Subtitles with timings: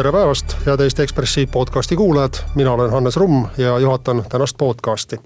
[0.00, 5.20] tere päevast, head Eesti Ekspressi podcasti kuulajad, mina olen Hannes Rumm ja juhatan tänast podcasti.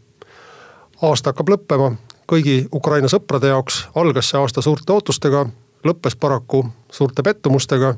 [1.03, 1.93] aasta hakkab lõppema,
[2.33, 5.45] kõigi Ukraina sõprade jaoks algas see aasta suurte ootustega,
[5.87, 7.95] lõppes paraku suurte pettumustega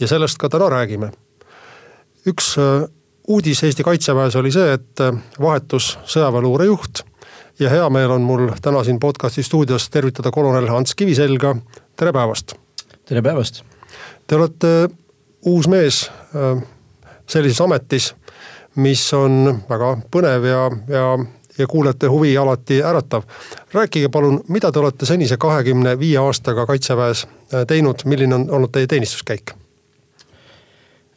[0.00, 1.10] ja sellest ka täna räägime.
[2.26, 2.88] üks äh,
[3.28, 7.02] uudis Eesti kaitseväes oli see, et äh, vahetus sõjaväeluure juht
[7.58, 11.56] ja hea meel on mul täna siin podcasti stuudios tervitada kolonel Ants Kiviselga,
[11.96, 12.54] tere päevast.
[13.04, 13.64] tere päevast.
[14.26, 14.88] Te olete
[15.44, 16.62] uus mees äh,
[17.26, 18.12] sellises ametis,
[18.80, 21.04] mis on väga põnev ja, ja,
[21.58, 23.22] ja kuulajate huvi alati äratav.
[23.72, 28.72] rääkige palun, mida te olete senise kahekümne viie aastaga kaitseväes äh, teinud, milline on olnud
[28.72, 29.54] teie teenistuskäik?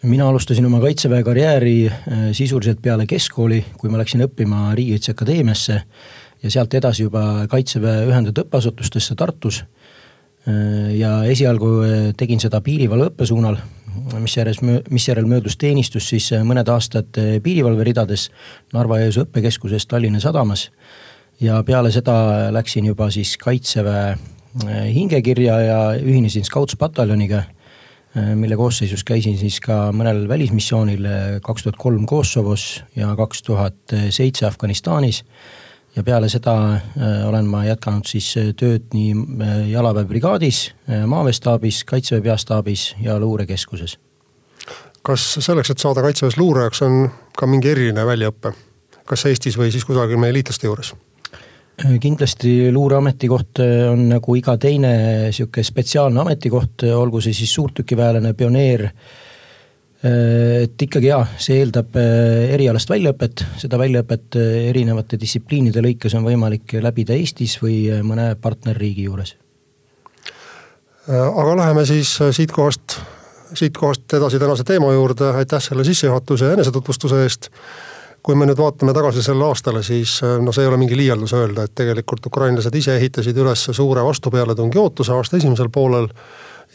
[0.03, 5.81] mina alustasin oma kaitseväe karjääri äh, sisuliselt peale keskkooli, kui ma läksin õppima Riigikaitseakadeemiasse
[6.43, 9.63] ja sealt edasi juba kaitseväe ühendatud õppeasutustesse Tartus.
[10.95, 11.67] ja esialgu
[12.15, 13.57] tegin seda piirivalve õppesuunal,
[14.19, 14.55] misjärel,
[14.89, 18.29] misjärel möödus teenistus siis mõned aastad piirivalve ridades
[18.73, 20.69] Narva-Jõesuu õppekeskuses Tallinna sadamas.
[21.39, 24.17] ja peale seda läksin juba siis kaitseväe
[24.93, 27.43] hingekirja ja ühinesin Scouts-pataljoniga
[28.35, 31.05] mille koosseisus käisin siis ka mõnel välismissioonil
[31.45, 35.23] kaks tuhat kolm Kosovos ja kaks tuhat seitse Afganistanis
[35.97, 40.61] ja peale seda äh, olen ma jätkanud siis äh, tööd nii äh, jalaväebrigaadis,
[41.09, 43.97] maaväestaabis, kaitseväe peastaabis ja luurekeskuses.
[45.01, 48.53] kas selleks, et saada kaitseväes luurajaks, on ka mingi eriline väljaõpe?
[49.07, 50.93] kas Eestis või siis kusagil meie liitlaste juures?
[52.01, 54.93] kindlasti luureametikoht on nagu iga teine
[55.31, 58.87] sihuke spetsiaalne ametikoht, olgu see siis suurtükiväelane, pioneer
[60.03, 66.25] et ikkagi jaa, see eeldab äh, erialast väljaõpet, seda väljaõpet äh, erinevate distsipliinide lõikes on
[66.27, 69.33] võimalik läbida Eestis või mõne partnerriigi juures.
[71.09, 72.99] aga läheme siis siitkohast,
[73.53, 77.49] siitkohast edasi tänase teema juurde, aitäh selle sissejuhatuse ja enesetutvustuse eest.
[78.21, 81.63] kui me nüüd vaatame tagasi sellele aastale, siis no see ei ole mingi liialdus öelda,
[81.63, 86.07] et tegelikult ukrainlased ise ehitasid üles suure vastupealetungi ootuse aasta esimesel poolel.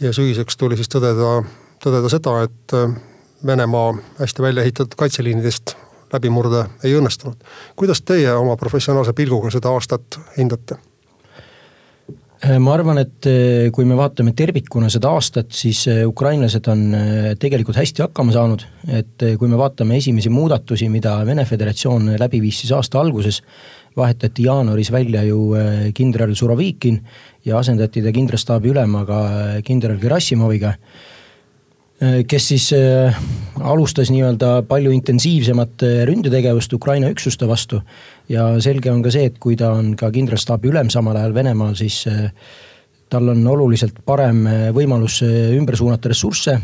[0.01, 1.45] ja sügiseks tuli siis tõdeda,
[1.85, 2.79] tõdeda seda, et
[3.47, 5.75] Venemaa hästi välja ehitatud kaitseliinidest
[6.13, 7.37] läbimurde ei õnnestunud.
[7.77, 10.79] kuidas teie oma professionaalse pilguga seda aastat hindate?
[12.59, 16.81] ma arvan, et eh, kui me vaatame tervikuna seda aastat, siis eh, ukrainlased on
[17.39, 18.65] tegelikult hästi hakkama saanud.
[18.89, 23.43] et kui me vaatame esimesi muudatusi, mida Vene Föderatsioon läbi viis siis aasta alguses,
[23.97, 25.55] vahetati jaanuaris välja ju
[25.95, 27.01] kindral Surovikin
[27.45, 29.19] ja asendati ta kindralstaabi ülemaga
[29.65, 31.12] kindral Gerassimoviga Äh,
[32.27, 33.15] kes siis äh,
[33.61, 37.83] alustas nii-öelda palju intensiivsemat äh, ründetegevust Ukraina üksuste vastu.
[38.29, 41.75] ja selge on ka see, et kui ta on ka kindralstaabi ülem samal ajal Venemaal,
[41.79, 42.07] siis
[43.13, 46.55] tal on oluliselt parem võimalus ümber suunata ressursse,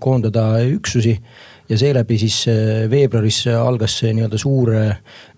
[0.00, 1.12] koondada üksusi
[1.68, 2.46] ja seeläbi siis
[2.90, 4.72] veebruaris algas nii-öelda suur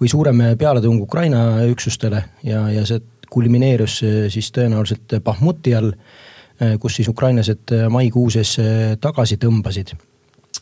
[0.00, 3.02] või suurem pealetung Ukraina üksustele ja, ja see
[3.32, 3.98] kulmineerus
[4.30, 6.31] siis tõenäoliselt Bahmuti all Äh,
[6.80, 8.66] kus siis ukrainlased äh, maikuuses äh,
[9.00, 9.94] tagasi tõmbasid.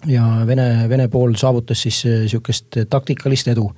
[0.07, 3.71] ja Vene, Vene pool saavutas siis sihukest taktikalist edu.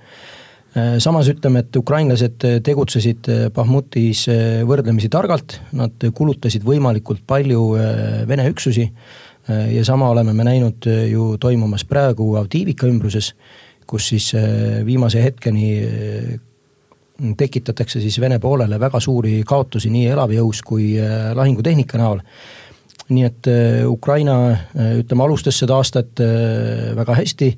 [0.98, 4.22] samas ütleme, et ukrainlased tegutsesid Bahmutis
[4.64, 7.76] võrdlemisi targalt, nad kulutasid võimalikult palju
[8.28, 8.86] Vene üksusi.
[9.48, 13.34] ja sama oleme me näinud ju toimumas praegu Avdiivika ümbruses,
[13.86, 14.32] kus siis
[14.84, 15.82] viimase hetkeni
[17.36, 22.22] tekitatakse siis Vene poolele väga suuri kaotusi nii elavjõus kui äh, lahingutehnika näol.
[23.12, 26.20] nii et äh, Ukraina äh, ütleme, alustas seda aastat
[26.96, 27.56] väga hästi.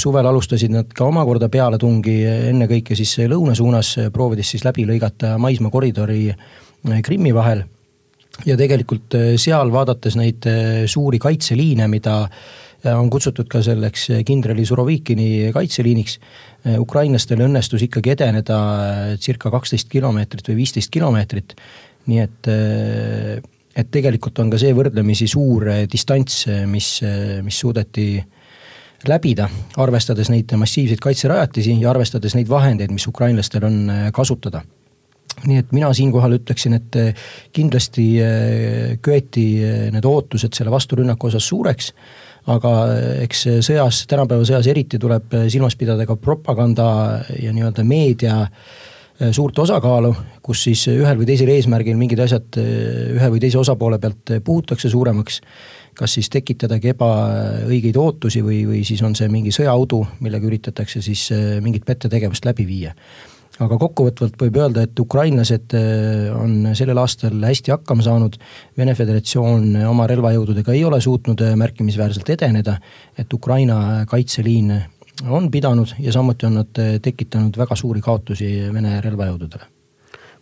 [0.00, 6.32] suvel alustasid nad ka omakorda pealetungi, ennekõike siis lõuna suunas, proovides siis läbi lõigata maismaakoridori
[7.04, 7.64] Krimmi vahel.
[8.46, 10.48] ja tegelikult seal vaadates neid
[10.86, 12.22] suuri kaitseliine, mida
[12.88, 16.18] on kutsutud ka selleks kindrali Surovikini kaitseliiniks.
[16.80, 18.58] Ukrainlastel õnnestus ikkagi edeneda
[19.20, 21.54] circa kaksteist kilomeetrit või viisteist kilomeetrit.
[22.10, 22.48] nii et,
[23.76, 26.88] et tegelikult on ka see võrdlemisi suur distants, mis,
[27.44, 28.24] mis suudeti
[29.08, 29.48] läbida,
[29.80, 33.80] arvestades neid massiivseid kaitserajatisi ja arvestades neid vahendeid, mis ukrainlastel on
[34.12, 34.64] kasutada
[35.46, 36.96] nii et mina siinkohal ütleksin, et
[37.56, 38.06] kindlasti
[39.00, 39.46] köeti
[39.94, 41.92] need ootused selle vasturünnaku osas suureks
[42.48, 42.70] aga
[43.24, 46.86] eks sõjas, tänapäeva sõjas eriti tuleb silmas pidada ka propaganda
[47.36, 53.12] ja nii-öelda meedia eh, suurt osakaalu, kus siis ühel või teisel eesmärgil mingid asjad eh,
[53.18, 55.40] ühe või teise osapoole pealt puhutakse suuremaks.
[55.94, 61.30] kas siis tekitadagi ebaõigeid ootusi või, või siis on see mingi sõjaudu, millega üritatakse siis
[61.32, 62.94] eh, mingit pettetegevust läbi viia.
[63.60, 65.74] Aga kokkuvõtvalt võib öelda, et ukrainlased
[66.36, 68.38] on sellel aastal hästi hakkama saanud,
[68.78, 72.78] Vene Föderatsioon oma relvajõududega ei ole suutnud märkimisväärselt edeneda,
[73.18, 74.72] et Ukraina kaitseliin
[75.28, 79.68] on pidanud ja samuti on nad tekitanud väga suuri kaotusi Vene relvajõududele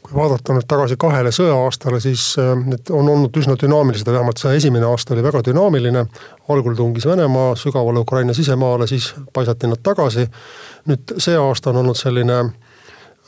[0.09, 4.87] kui vaadata nüüd tagasi kahele sõja-aastale, siis need on olnud üsna dünaamilised, vähemalt see esimene
[4.88, 6.06] aasta oli väga dünaamiline.
[6.49, 10.29] algul tungis Venemaa sügavale Ukraina sisemaale, siis paisati nad tagasi.
[10.88, 12.38] nüüd see aasta on olnud selline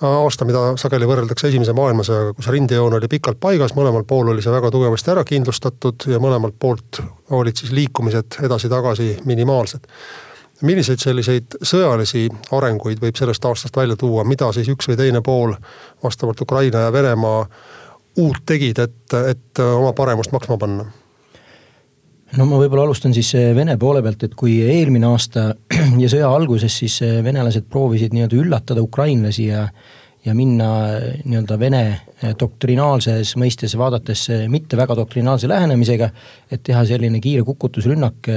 [0.06, 4.52] aasta, mida sageli võrreldakse esimese maailmasõjaga, kus rindejoon oli pikalt paigas, mõlemal pool oli see
[4.54, 7.02] väga tugevasti ära kindlustatud ja mõlemalt poolt
[7.36, 9.88] olid siis liikumised edasi-tagasi minimaalsed
[10.66, 15.54] milliseid selliseid sõjalisi arenguid võib sellest aastast välja tuua, mida siis üks või teine pool
[16.04, 17.44] vastavalt Ukraina ja Venemaa
[18.20, 20.84] uut tegid, et, et oma paremust maksma panna?
[22.38, 25.50] No ma võib-olla alustan siis eh, Vene poole pealt, et kui eelmine aasta
[26.02, 29.66] ja sõja alguses siis eh, venelased proovisid nii-öelda üllatada ukrainlasi ja
[30.20, 30.66] ja minna
[30.98, 31.84] eh, nii-öelda Vene
[32.38, 36.10] doktrinaalses mõistes vaadates mitte väga doktrinaalse lähenemisega,
[36.52, 38.28] et teha selline kiire kukutusrünnak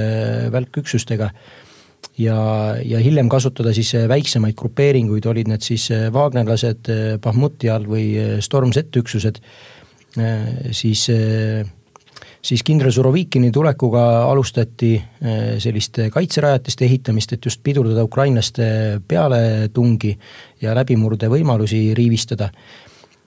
[0.54, 1.28] välküksustega
[2.16, 2.38] ja,
[2.80, 8.72] ja hiljem kasutada siis väiksemaid grupeeringuid, olid need siis Wagnerlased äh, Bahmuti all või Storm
[8.72, 9.42] Z-üksused,
[10.72, 11.08] siis,
[12.44, 14.92] siis kindral Surovikini tulekuga alustati
[15.58, 18.66] sellist kaitserajatiste ehitamist, et just pidurdada ukrainlaste
[19.08, 20.12] pealetungi
[20.62, 22.50] ja läbimurde võimalusi riivistada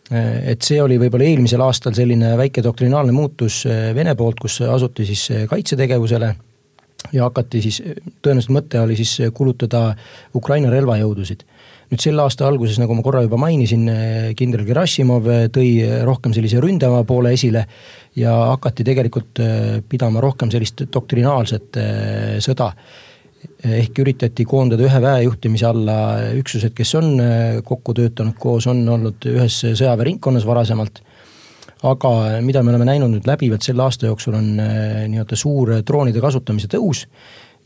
[0.08, 5.25] et see oli võib-olla eelmisel aastal selline väike doktrinaalne muutus Vene poolt, kus asuti siis
[5.50, 6.30] kaitsetegevusele
[7.14, 7.81] ja hakati siis,
[8.24, 9.92] tõenäoliselt mõte oli siis kulutada
[10.36, 11.44] Ukraina relvajõudusid.
[11.88, 13.86] Nüüd selle aasta alguses, nagu ma korra juba mainisin,
[14.38, 15.69] kindral Gerassimov tõi
[16.07, 17.63] rohkem sellise ründava poole esile
[18.19, 19.42] ja hakati tegelikult
[19.89, 21.80] pidama rohkem sellist doktrinaalset
[22.44, 22.74] sõda.
[23.63, 25.98] ehk üritati koondada ühe väe juhtimise alla
[26.36, 27.22] üksused, kes on
[27.63, 31.01] kokku töötanud koos, on olnud ühes sõjaväeringkonnas varasemalt
[31.86, 36.69] aga mida me oleme näinud nüüd läbivalt selle aasta jooksul, on nii-öelda suur droonide kasutamise
[36.72, 37.06] tõus,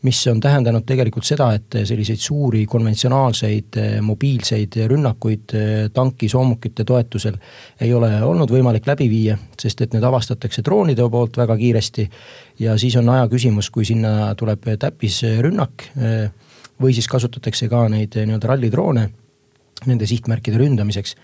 [0.02, 7.38] mis on tähendanud tegelikult seda, et selliseid suuri konventsionaalseid äh, mobiilseid rünnakuid äh, tankisoomukite toetusel
[7.80, 12.08] ei ole olnud võimalik läbi viia, sest et need avastatakse droonide poolt väga kiiresti.
[12.64, 15.88] Ja siis on aja küsimus, kui sinna tuleb täppisrünnak
[16.82, 19.08] või siis kasutatakse ka neid nii-öelda rallidroone
[19.86, 21.16] nende sihtmärkide ründamiseks.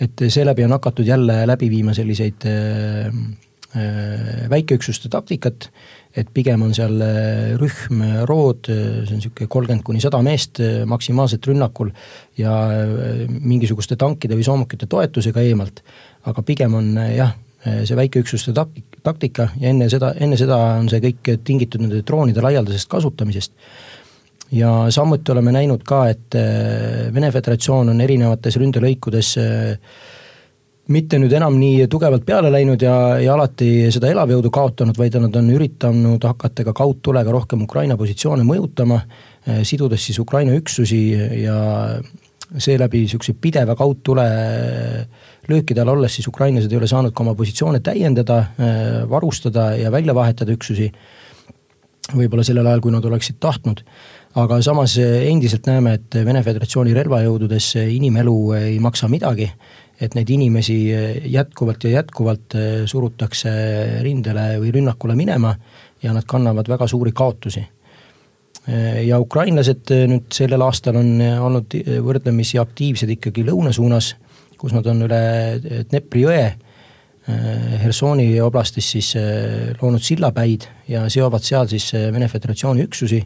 [0.00, 2.44] Et seeläbi on hakatud jälle läbi viima selliseid
[4.50, 5.68] väikeüksuste taktikat,
[6.16, 11.48] et pigem on seal äh, rühm, rood, see on niisugune kolmkümmend kuni sada meest maksimaalselt
[11.50, 11.90] rünnakul
[12.38, 12.54] ja
[13.28, 15.82] mingisuguste tankide või soomukite toetusega eemalt.
[16.26, 21.02] aga pigem on jah, see väikeüksuste taktik, taktika ja enne seda, enne seda on see
[21.04, 23.52] kõik tingitud nende droonide laialdasest kasutamisest
[24.52, 29.78] ja samuti oleme näinud ka, et äh, Vene Föderatsioon on erinevates ründelõikudes äh,
[30.92, 35.34] mitte nüüd enam nii tugevalt peale läinud ja, ja alati seda elavjõudu kaotanud, vaid nad
[35.38, 39.00] on üritanud hakata ka kaudtulega rohkem Ukraina positsioone mõjutama,
[39.48, 41.02] äh, sidudes siis Ukraina üksusi
[41.42, 41.58] ja
[42.46, 44.26] seeläbi niisuguse pideva kaudtule
[45.50, 48.36] löökide all olles siis ukrainlased ei ole saanud ka oma positsioone täiendada,
[49.10, 50.92] varustada ja välja vahetada üksusi.
[52.14, 53.82] võib-olla sellel ajal, kui nad oleksid tahtnud
[54.36, 59.48] aga samas eh, endiselt näeme, et Vene Föderatsiooni relvajõududes inimelu ei maksa midagi.
[60.00, 63.52] Et neid inimesi eh, jätkuvalt ja jätkuvalt eh, surutakse
[64.04, 65.54] rindele või rünnakule minema
[66.02, 67.64] ja nad kannavad väga suuri kaotusi.
[69.06, 74.08] ja ukrainlased nüüd sellel aastal on olnud võrdlemisi aktiivsed ikkagi lõuna suunas,
[74.58, 75.20] kus nad on üle
[75.86, 76.48] Dnepri jõe
[77.84, 79.12] Hersoni oblastis siis
[79.80, 83.22] loonud sillapäid ja seovad seal siis Vene Föderatsiooni üksusi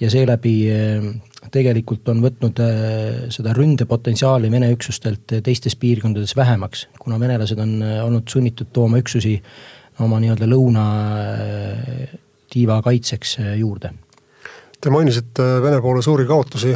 [0.00, 1.08] ja seeläbi eh,
[1.52, 8.04] tegelikult on võtnud eh, seda ründepotentsiaali Vene üksustelt teistes piirkondades vähemaks, kuna venelased on eh,
[8.04, 9.34] olnud sunnitud tooma üksusi
[10.04, 13.88] oma nii-öelda lõunatiiva kaitseks juurde.
[14.80, 16.72] Te mainisite Vene poole suuri kaotusi.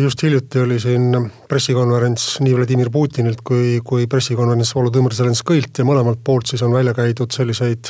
[0.00, 6.18] just hiljuti oli siin pressikonverents nii Vladimir Putinilt kui, kui pressikonverents Volodõmõr Zelenskõilt ja mõlemalt
[6.22, 7.84] poolt siis on välja käidud selliseid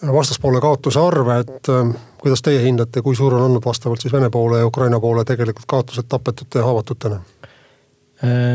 [0.00, 1.68] vastaspoole kaotuse arve, et
[2.20, 5.68] kuidas teie hindate, kui suur on olnud vastavalt siis Vene poole ja Ukraina poole tegelikult
[5.68, 7.20] kaotused tapetute ja haavatutena?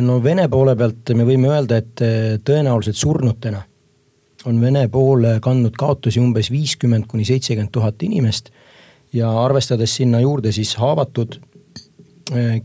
[0.01, 3.63] No Vene poole pealt me võime öelda, et äh, tõenäoliselt surnutena
[4.45, 8.51] on Vene pool kandnud kaotusi umbes viiskümmend kuni seitsekümmend tuhat inimest
[9.13, 11.39] ja arvestades sinna juurde siis haavatud
[12.29, 12.62] äh,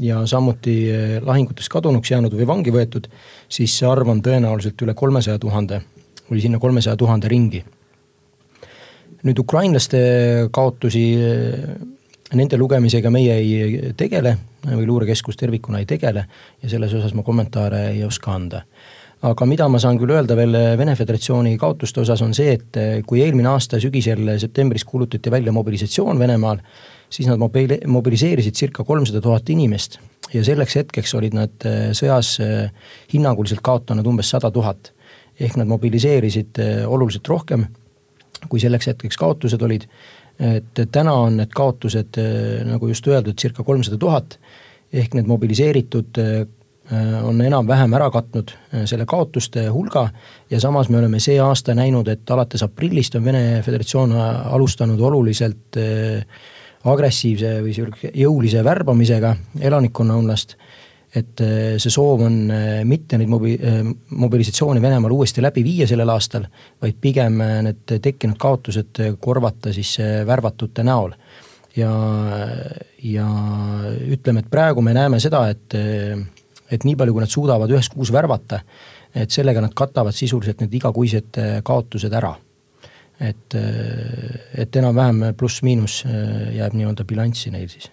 [0.00, 0.78] ja samuti
[1.20, 3.10] lahingutes kadunuks jäänud või vangi võetud,
[3.48, 5.82] siis see arv on tõenäoliselt üle kolmesaja tuhande
[6.30, 7.60] või sinna kolmesaja tuhande ringi
[9.24, 10.00] nüüd ukrainlaste
[10.54, 11.62] kaotusi eh,
[12.34, 16.26] nende lugemisega meie ei tegele või luurekeskus tervikuna ei tegele
[16.62, 18.64] ja selles osas ma kommentaare ei oska anda
[19.24, 23.22] aga mida ma saan küll öelda veel Vene Föderatsiooni kaotuste osas, on see, et kui
[23.24, 26.60] eelmine aasta sügisel septembris kuulutati välja mobilisatsioon Venemaal,
[27.08, 29.96] siis nad mobili-, mobiliseerisid circa kolmsada tuhat inimest
[30.34, 32.34] ja selleks hetkeks olid nad sõjas
[33.12, 34.92] hinnanguliselt kaotanud umbes sada tuhat.
[35.40, 37.64] ehk nad mobiliseerisid oluliselt rohkem,
[38.48, 39.88] kui selleks hetkeks kaotused olid
[40.38, 44.38] et täna on need kaotused, äh, nagu just öeldud, circa kolmsada tuhat,
[44.92, 46.42] ehk need mobiliseeritud äh,
[47.24, 50.08] on enam-vähem ära katnud äh, selle kaotuste hulga
[50.50, 55.78] ja samas me oleme see aasta näinud, et alates aprillist on Vene Föderatsioon alustanud oluliselt
[56.84, 57.72] agressiivse või
[58.12, 60.58] jõulise värbamisega elanikkonna hulgast
[61.14, 63.82] et äh, see soov on äh, mitte neid mobi-, äh,
[64.18, 66.48] mobilisatsioone Venemaal uuesti läbi viia sellel aastal,
[66.82, 71.14] vaid pigem need tekkinud kaotused korvata siis värvatute näol.
[71.76, 71.92] ja,
[73.02, 73.28] ja
[74.14, 75.74] ütleme, et praegu me näeme seda, et,
[76.70, 78.60] et nii palju, kui nad suudavad ühes kuus värvata,
[79.14, 82.34] et sellega nad katavad sisuliselt need igakuised kaotused ära
[83.22, 83.54] et,
[84.58, 86.00] et enam-vähem pluss-miinus
[86.54, 87.90] jääb nii-öelda bilanssi neil siis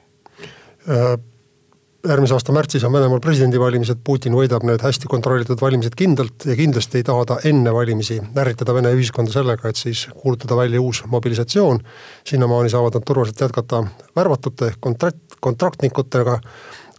[2.07, 7.01] järgmise aasta märtsis on Venemaal presidendivalimised, Putin võidab need hästi kontrollitud valimised kindlalt ja kindlasti
[7.01, 11.79] ei taha ta enne valimisi ärritada Vene ühiskonda sellega, et siis kuulutada välja uus mobilisatsioon.
[12.27, 13.83] sinnamaani saavad nad turvaliselt jätkata
[14.15, 16.39] värvatute ehk kontrakt, kontraktnikutega,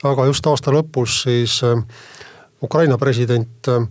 [0.04, 1.82] aga just aasta lõpus siis äh,
[2.62, 3.88] Ukraina president äh,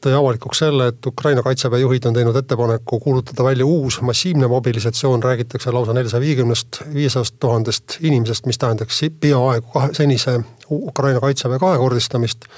[0.00, 5.22] tõi avalikuks selle, et Ukraina kaitseväe juhid on teinud ettepaneku kuulutada välja uus massiivne mobilisatsioon,
[5.22, 10.40] räägitakse lausa neljasaja viiekümnest, viiesajast tuhandest inimesest, mis tähendaks peaaegu kahe, senise
[10.70, 12.48] Ukraina kaitseväe kahekordistamist.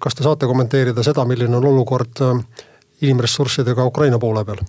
[0.00, 2.22] kas te saate kommenteerida seda, milline on olukord
[3.02, 4.64] inimressurssidega Ukraina poole peal?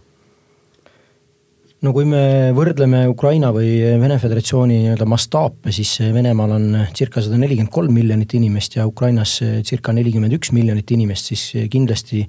[1.81, 7.39] No kui me võrdleme Ukraina või Vene Föderatsiooni nii-öelda mastaape, siis Venemaal on circa sada
[7.41, 12.21] nelikümmend kolm miljonit inimest ja Ukrainas circa nelikümmend üks miljonit inimest, siis kindlasti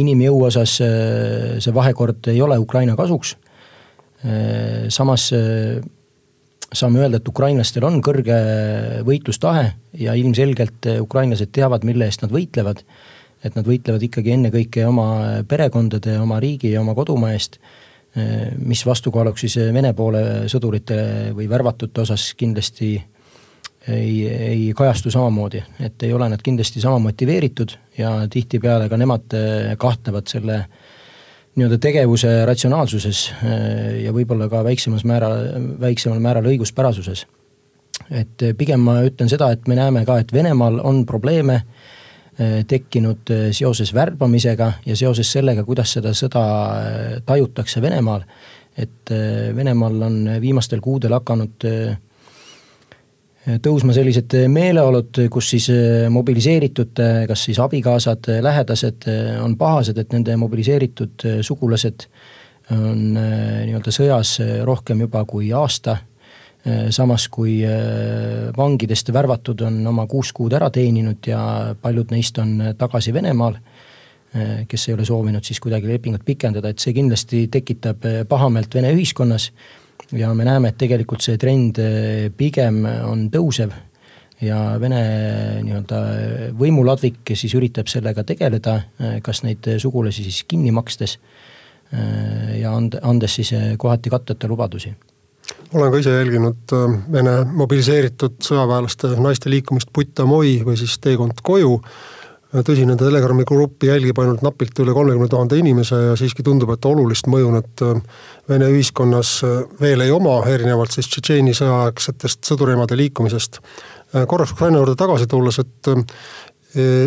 [0.00, 3.34] inimjõu osas see vahekord ei ole Ukraina kasuks.
[4.88, 5.30] samas
[6.72, 8.36] saame öelda, et ukrainlastel on kõrge
[9.04, 12.84] võitlustahe ja ilmselgelt ukrainlased teavad, mille eest nad võitlevad.
[13.42, 17.56] et nad võitlevad ikkagi ennekõike oma perekondade, oma riigi ja oma kodumaa eest
[18.58, 22.94] mis vastukaaluks siis äh, Vene poole sõdurite või värvatute osas kindlasti
[23.88, 29.36] ei, ei kajastu samamoodi, et ei ole nad kindlasti sama motiveeritud ja tihtipeale ka nemad
[29.38, 30.64] äh, kahtlevad selle
[31.54, 33.20] nii-öelda tegevuse ratsionaalsuses
[34.04, 35.40] ja võib-olla ka väiksemas määral,
[35.82, 37.24] väiksemal määral õiguspärasuses.
[38.10, 41.79] et pigem ma ütlen seda, et me näeme ka, et Venemaal on probleeme Äh,
[42.68, 48.24] tekkinud äh, seoses värbamisega ja seoses sellega, kuidas seda sõda äh, tajutakse Venemaal.
[48.78, 49.10] et
[49.56, 51.64] Venemaal on viimastel kuudel hakanud
[53.60, 55.66] tõusma sellised meeleolud, kus siis
[56.08, 59.08] mobiliseeritute, kas siis abikaasad, lähedased
[59.42, 62.06] on pahased, et nende mobiliseeritud sugulased
[62.70, 66.09] on nii-öelda sõjas rohkem juba kui aasta Äh,
[66.92, 72.60] samas kui äh, vangidest värvatud on oma kuus kuud ära teeninud ja paljud neist on
[72.60, 73.56] äh, tagasi Venemaal,
[74.70, 79.48] kes ei ole soovinud siis kuidagi lepingut pikendada, et see kindlasti tekitab pahameelt Vene ühiskonnas.
[80.14, 81.80] Ja me näeme, et tegelikult see trend
[82.38, 83.74] pigem on tõusev
[84.46, 85.02] ja Vene
[85.66, 86.00] nii-öelda
[86.62, 88.76] võimuladvik siis üritab sellega tegeleda,
[89.26, 91.18] kas neid sugulasi siis kinni makstes
[91.90, 93.50] ja and-, andes siis
[93.82, 94.94] kohati katteta lubadusi
[95.74, 101.42] olen ka ise jälginud äh, Vene mobiliseeritud sõjaväelaste naiste liikumist Putt Amoi või siis teekond
[101.42, 101.78] koju.
[102.50, 106.84] tõsi, nende Telegrami gruppi jälgib ainult napilt üle kolmekümne tuhande inimese ja siiski tundub, et
[106.84, 108.00] olulist mõju need äh,
[108.48, 113.60] Vene ühiskonnas äh, veel ei oma, erinevalt siis Tšetšeeni sõjaaegsetest sõdurimade liikumisest.
[114.26, 115.86] korraks Ukraina juurde tagasi tulles, et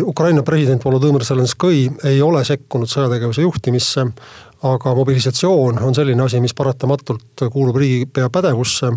[0.04, 4.06] Ukraina president Volodõmõr Zelenskõi ei ole sekkunud sõjategevuse juhtimisse,
[4.64, 8.92] aga mobilisatsioon on selline asi, mis paratamatult kuulub riigipea pädevusse.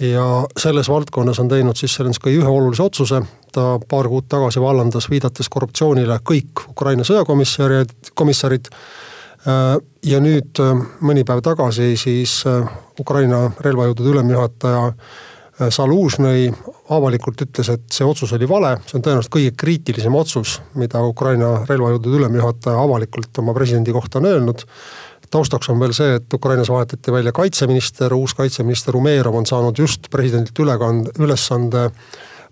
[0.00, 0.24] ja
[0.56, 3.18] selles valdkonnas on teinud siis Zelenskõi ühe olulise otsuse,
[3.52, 8.70] ta paar kuud tagasi vallandas, viidates korruptsioonile, kõik Ukraina sõjakomissarid, komissarid.
[10.04, 10.60] ja nüüd
[11.00, 12.44] mõni päev tagasi siis
[13.00, 14.92] Ukraina relvajõudude ülemjuhataja
[15.68, 16.48] Zalužnõi
[16.94, 21.66] avalikult ütles, et see otsus oli vale, see on tõenäoliselt kõige kriitilisem otsus, mida Ukraina
[21.68, 24.64] relvajõudude ülemjuhataja avalikult oma presidendi kohta on öelnud.
[25.30, 30.10] taustaks on veel see, et Ukrainas vahetati välja kaitseminister, uus kaitseminister Umerov on saanud just
[30.10, 31.90] presidendilt ülekande, ülesande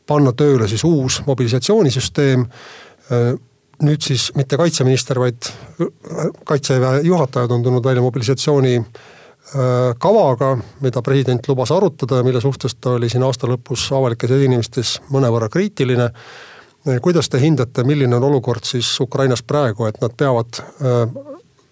[0.07, 2.47] panna tööle siis uus mobilisatsioonisüsteem.
[3.83, 5.51] Nüüd siis mitte kaitseminister, vaid
[6.45, 8.79] kaitseväe juhatajad on tulnud välja mobilisatsiooni
[9.99, 10.51] kavaga,
[10.85, 15.49] mida president lubas arutada ja mille suhtes ta oli siin aasta lõpus avalikes esinemistes mõnevõrra
[15.49, 16.11] kriitiline.
[17.03, 20.61] kuidas te hindate, milline on olukord siis Ukrainas praegu, et nad peavad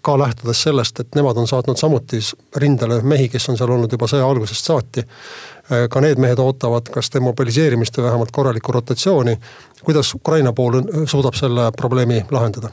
[0.06, 2.20] ka lähtudes sellest, et nemad on saatnud samuti
[2.62, 5.02] rindele mehi, kes on seal olnud juba sõja algusest saati.
[5.90, 9.38] ka need mehed ootavad kas demobiliseerimist või vähemalt korralikku rotatsiooni.
[9.84, 12.70] kuidas Ukraina pool suudab selle probleemi lahendada?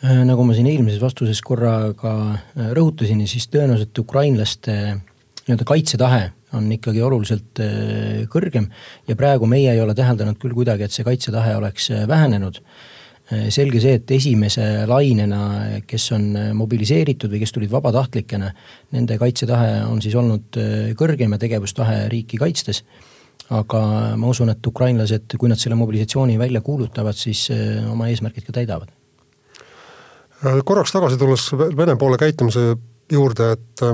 [0.00, 6.20] Äh, nagu ma siin eelmises vastuses korra ka äh, rõhutasin, siis tõenäoliselt ukrainlaste nii-öelda kaitsetahe
[6.56, 8.70] on ikkagi oluliselt äh, kõrgem
[9.10, 12.62] ja praegu meie ei ole täheldanud küll kuidagi, et see kaitsetahe oleks vähenenud.
[13.54, 15.42] selge see, et esimese lainena,
[15.86, 16.24] kes on
[16.58, 18.48] mobiliseeritud või kes tulid vabatahtlikena,
[18.96, 20.58] nende kaitsetahe on siis olnud
[20.98, 22.82] kõrgem ja tegevustahe riiki kaitstes
[23.54, 23.82] aga
[24.18, 27.46] ma usun, et ukrainlased, kui nad selle mobilisatsiooni välja kuulutavad, siis
[27.92, 28.90] oma eesmärgid ka täidavad
[30.64, 32.74] korraks tagasi tulles Vene poole käitumise
[33.12, 33.86] juurde, et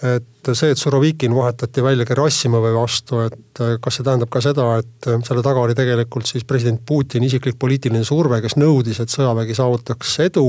[0.00, 5.08] et see, et Surovikin vahetati välja Gerassimovi vastu, et kas see tähendab ka seda, et
[5.26, 10.14] selle taga oli tegelikult siis president Putini isiklik poliitiline surve, kes nõudis, et sõjavägi saavutaks
[10.24, 10.46] edu,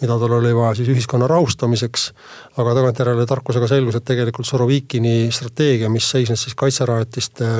[0.00, 2.06] mida tal oli vaja siis ühiskonna rahustamiseks.
[2.56, 7.52] aga tagantjärele tarkusega selgus, et tegelikult Surovikini strateegia, mis seisnes siis kaitserajatiste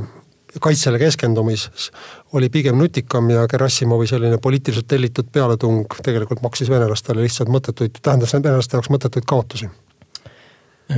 [0.58, 1.90] kaitsele keskendumises
[2.32, 8.34] oli pigem nutikam ja Gerassimovi selline poliitiliselt tellitud pealetung tegelikult maksis venelastele lihtsalt mõttetuid, tähendas
[8.34, 9.70] venelaste jaoks mõttetuid kaotusi.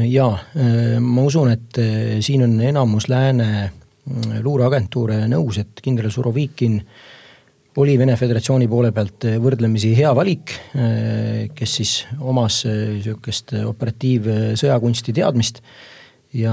[0.09, 0.39] jaa,
[1.01, 6.81] ma usun, et eh, siin on enamus lääne mm, luureagentuure nõus, et kindral Surovikin
[7.77, 15.61] oli Vene Föderatsiooni poole pealt võrdlemisi hea valik, eh, kes siis omas sihukest operatiivsõjakunsti teadmist
[16.37, 16.53] ja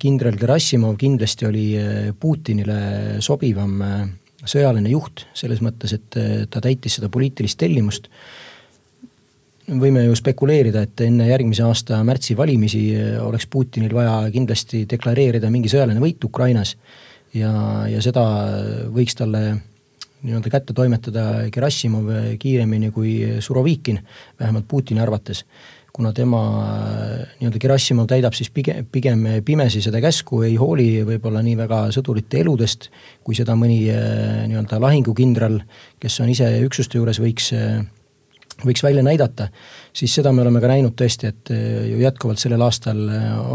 [0.00, 4.00] kindral Gerassimov kindlasti oli äh, Putinile sobivam äh,
[4.46, 8.10] sõjaline juht, selles mõttes, et äh, ta täitis seda poliitilist tellimust.
[9.66, 12.82] võime ju spekuleerida, et enne järgmise aasta märtsi valimisi
[13.18, 16.76] oleks Putinil vaja kindlasti deklareerida mingi sõjaline võit Ukrainas
[17.34, 17.50] ja,
[17.90, 18.22] ja seda
[18.94, 19.56] võiks talle
[20.22, 23.98] nii-öelda kätte toimetada Gerassimov kiiremini kui Surovikin,
[24.38, 25.44] vähemalt Putini arvates
[25.96, 26.40] kuna tema
[27.38, 32.42] nii-öelda Gerassimov täidab siis pigem, pigem pimesi seda käsku, ei hooli võib-olla nii väga sõdurite
[32.42, 32.90] eludest,
[33.24, 35.62] kui seda mõni äh, nii-öelda lahingukindral,
[36.02, 37.80] kes on ise üksuste juures, võiks äh,
[38.64, 39.48] võiks välja näidata,
[39.96, 43.00] siis seda me oleme ka näinud tõesti, et äh, ju jätkuvalt sellel aastal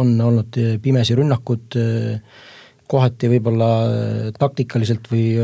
[0.01, 1.77] on olnud pimesi rünnakud,
[2.91, 3.67] kohati võib-olla
[4.36, 5.38] taktikaliselt või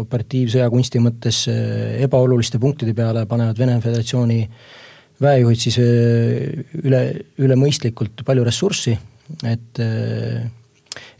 [0.00, 4.79] operatiivsõjakunsti mõttes ebaoluliste punktide peale panevad Vene Föderatsiooni äh,
[5.20, 7.02] väejuhid siis üle,
[7.42, 8.96] üle mõistlikult palju ressurssi,
[9.48, 9.82] et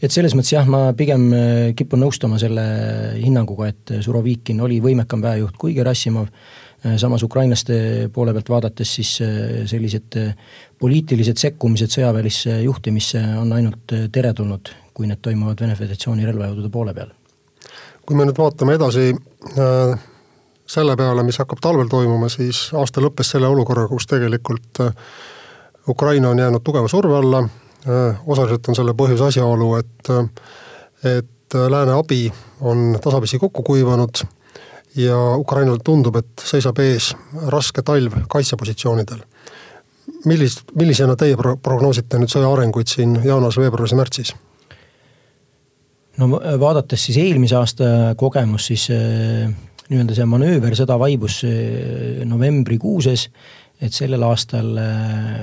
[0.01, 1.29] et selles mõttes jah, ma pigem
[1.77, 2.63] kipun nõustuma selle
[3.21, 6.27] hinnanguga, et Surovikin oli võimekam väejuht kui Gerassimov,
[6.97, 9.13] samas ukrainlaste poole pealt vaadates siis
[9.69, 10.17] sellised
[10.81, 17.13] poliitilised sekkumised sõjaväelisse juhtimisse on ainult teretulnud, kui need toimuvad Vene Föderatsiooni relvajõudude poole peal.
[18.01, 20.10] kui me nüüd vaatame edasi äh
[20.71, 24.93] selle peale, mis hakkab talvel toimuma, siis aasta lõppes selle olukorraga, kus tegelikult äh,
[25.91, 27.41] Ukraina on jäänud tugeva surve alla.
[27.87, 32.29] Äh, osaliselt on selle põhjus asjaolu, et, äh, et lääne abi
[32.61, 34.23] on tasapisi kokku kuivanud
[34.95, 37.11] ja Ukrainal tundub, et seisab ees
[37.51, 39.25] raske talv kaitsepositsioonidel.
[40.25, 44.33] millist, millisena teie pro-, prognoosite nüüd sõja arenguid siin jaanuaris, veebruaris ja märtsis?
[46.17, 46.29] no
[46.59, 47.85] vaadates siis eelmise aasta
[48.17, 48.87] kogemust, siis
[49.91, 51.41] nii-öelda see manööver, sõda vaibus
[52.27, 53.27] novembrikuuses,
[53.81, 55.41] et sellel aastal äh,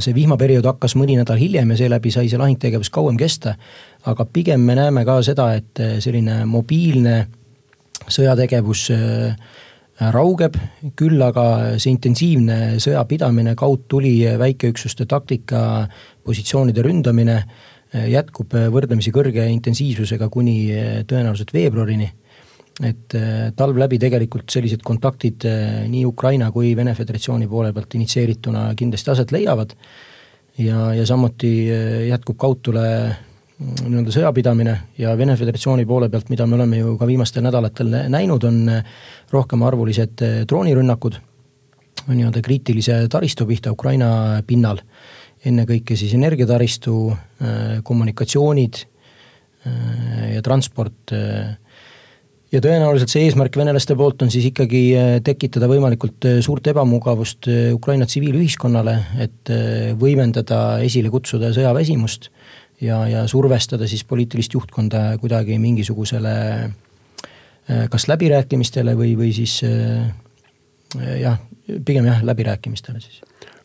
[0.00, 3.54] see vihmaperiood hakkas mõni nädal hiljem ja seeläbi sai see lahingtegevus kauem kesta.
[4.04, 7.26] aga pigem me näeme ka seda, et äh, selline mobiilne
[8.08, 8.88] sõjategevus
[10.10, 10.56] raugeb,
[10.98, 11.44] küll aga
[11.78, 15.86] see intensiivne sõjapidamine, kaudtuli, väikeüksuste taktika,
[16.24, 17.36] positsioonide ründamine
[18.10, 20.56] jätkub võrdlemisi kõrge intensiivsusega kuni
[21.06, 22.08] tõenäoliselt veebruarini
[22.80, 27.98] et äh, talv läbi tegelikult sellised kontaktid äh, nii Ukraina kui Vene Föderatsiooni poole pealt
[27.98, 29.74] initsieerituna kindlasti aset leiavad.
[30.58, 32.84] ja, ja samuti äh, jätkub kaudtule
[33.58, 37.92] mm, nii-öelda sõjapidamine ja Vene Föderatsiooni poole pealt, mida me oleme ju ka viimastel nädalatel
[38.08, 38.64] näinud, on
[39.32, 41.20] rohkemarvulised droonirünnakud
[42.08, 44.80] nii-öelda kriitilise taristu pihta Ukraina pinnal.
[45.44, 46.92] ennekõike siis energiataristu,
[47.82, 48.76] kommunikatsioonid
[50.34, 51.10] ja transport
[52.52, 57.48] ja tõenäoliselt see eesmärk venelaste poolt on siis ikkagi äh, tekitada võimalikult äh, suurt ebamugavust
[57.50, 59.52] äh, Ukraina tsiviilühiskonnale, et
[59.98, 62.28] võimendada, esile kutsuda sõjaväsimust
[62.84, 66.34] ja, ja survestada siis poliitilist juhtkonda kuidagi mingisugusele
[67.92, 71.36] kas läbirääkimistele või, või siis jah,
[71.86, 73.20] pigem jah, läbirääkimistele siis.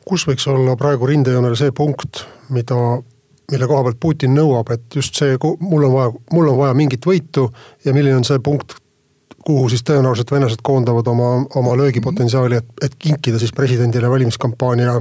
[0.05, 2.21] Kus võiks olla praegu rindejoonel see punkt,
[2.53, 2.77] mida,
[3.51, 7.05] mille koha pealt Putin nõuab, et just see, mul on vaja, mul on vaja mingit
[7.07, 7.47] võitu
[7.85, 8.75] ja milline on see punkt,
[9.47, 14.97] kuhu siis tõenäoliselt venelased koondavad oma, oma löögipotentsiaali, et, et kinkida siis presidendile valimiskampaania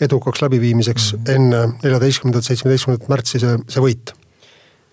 [0.00, 1.34] edukaks läbiviimiseks mm -hmm.
[1.34, 4.14] enne neljateistkümnendat, seitsmeteistkümnendat märtsi see, see võit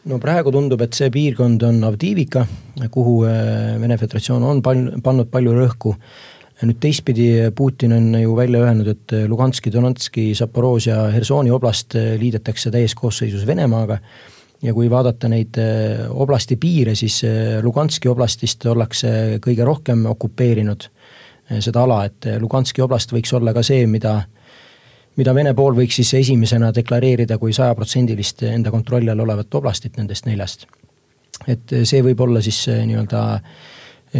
[0.07, 2.45] no praegu tundub, et see piirkond on Avdiivika,
[2.91, 5.95] kuhu äh, Vene Föderatsioon on pal-, pannud palju rõhku.
[6.65, 12.71] Nüüd teistpidi, Putin on ju välja öelnud, et Luganski, Donetski, Zaporožja, Hersoni oblast äh, liidetakse
[12.73, 13.99] täies koosseisus Venemaaga
[14.63, 17.21] ja kui vaadata neid äh, oblasti piire, siis
[17.63, 20.89] Luganski oblastist ollakse kõige rohkem okupeerinud
[21.63, 24.17] seda ala, et Luganski oblast võiks olla ka see, mida
[25.17, 30.27] mida Vene pool võiks siis esimesena deklareerida kui sajaprotsendilist enda kontrolli all olevat oblastit nendest
[30.29, 30.67] neljast.
[31.47, 33.21] et see võib olla siis nii-öelda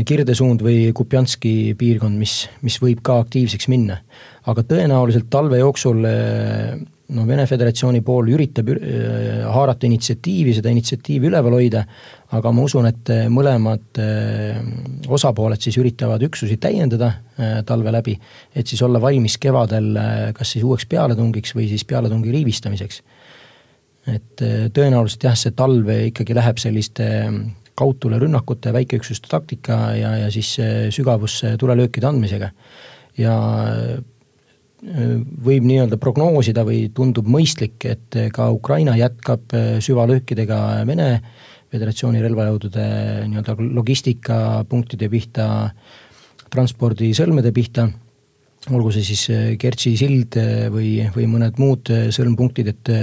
[0.07, 4.01] kirdesuund või Kupjanski piirkond, mis, mis võib ka aktiivseks minna.
[4.47, 6.05] aga tõenäoliselt talve jooksul
[7.15, 11.83] no Vene Föderatsiooni pool üritab äh, haarata initsiatiivi, seda initsiatiivi üleval hoida,
[12.35, 14.01] aga ma usun, et äh, mõlemad
[15.07, 17.13] osapooled siis üritavad üksusi täiendada
[17.67, 18.15] talve läbi,
[18.57, 19.91] et siis olla valmis kevadel
[20.35, 23.03] kas siis uueks pealetungiks või siis pealetungi riivistamiseks.
[24.09, 24.41] et
[24.73, 27.07] tõenäoliselt jah, see talv ikkagi läheb selliste
[27.77, 30.55] kaudtulerünnakute, väikeüksuste taktika ja, ja siis
[30.95, 32.51] sügavusse tulelöökide andmisega.
[33.17, 33.33] ja
[34.77, 41.09] võib nii-öelda prognoosida või tundub mõistlik, et ka Ukraina jätkab süvalöökidega Vene
[41.67, 42.83] Föderatsiooni relvajõudude
[43.27, 45.47] nii-öelda logistikapunktide pihta,
[46.53, 47.89] transpordisõlmede pihta,
[48.71, 49.25] olgu see siis
[49.59, 50.37] Kertši sild
[50.71, 52.93] või, või mõned muud sõlmpunktid, et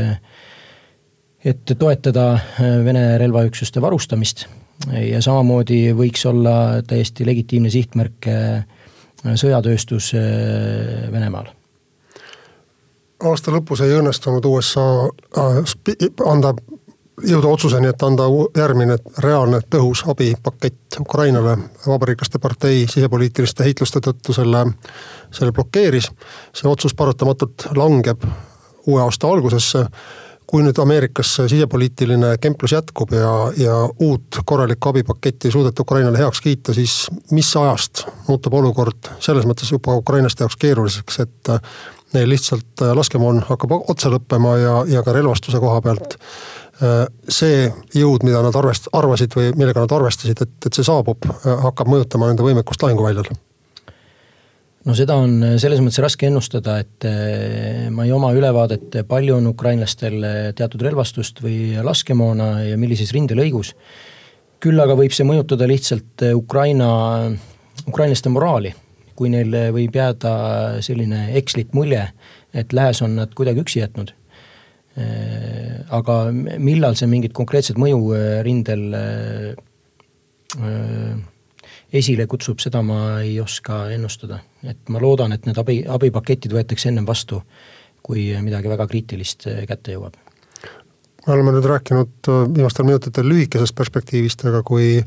[1.44, 4.46] et toetada Vene relvaüksuste varustamist
[5.00, 8.30] ja samamoodi võiks olla täiesti legitiimne sihtmärk
[9.24, 10.12] sõjatööstus
[11.12, 11.52] Venemaal
[13.30, 14.84] aasta lõpus ei õnnestunud USA
[15.38, 15.58] äh,
[16.26, 16.54] anda,
[17.22, 21.56] jõuda otsuseni, et anda järgmine reaalne tõhus abipakett Ukrainale.
[21.86, 24.66] vabariiklaste partei sisepoliitiliste heitluste tõttu selle,
[25.30, 26.10] selle blokeeris.
[26.52, 28.24] see otsus paratamatult langeb
[28.86, 29.86] uue aasta algusesse
[30.54, 33.74] kui nüüd Ameerikas sisepoliitiline kemplus jätkub ja, ja
[34.06, 39.72] uut korralikku abipaketti ei suudeta Ukrainale heaks kiita, siis mis ajast muutub olukord selles mõttes
[39.74, 41.50] juba ukrainlaste jaoks keeruliseks, et
[42.14, 47.66] neil lihtsalt äh, laskemoon hakkab otsa lõppema ja, ja ka relvastuse koha pealt äh, see
[47.98, 52.30] jõud, mida nad arvest-, arvasid või millega nad arvestasid, et, et see saabub, hakkab mõjutama
[52.30, 53.34] nende võimekust lahinguväljal?
[54.84, 57.08] No seda on selles mõttes raske ennustada, et
[57.94, 60.18] ma ei oma ülevaadet, palju on ukrainlastel
[60.56, 63.74] teatud relvastust või laskemoona ja millises rindelõigus.
[64.64, 66.88] küll aga võib see mõjutada lihtsalt Ukraina,
[67.86, 68.72] ukrainlaste moraali
[69.18, 70.34] kui neil võib jääda
[70.84, 72.02] selline ekslik mulje,
[72.54, 74.14] et lääs on nad kuidagi üksi jätnud.
[75.90, 76.14] aga
[76.62, 78.14] millal see mingit konkreetset mõju
[78.46, 78.84] rindel
[81.94, 84.40] esile kutsub, seda ma ei oska ennustada.
[84.64, 87.42] et ma loodan, et need abi, abipaketid võetakse ennem vastu,
[88.02, 90.16] kui midagi väga kriitilist äh, kätte jõuab.
[91.26, 95.02] me oleme nüüd rääkinud viimastel minutitel lühikesest perspektiivist, aga kui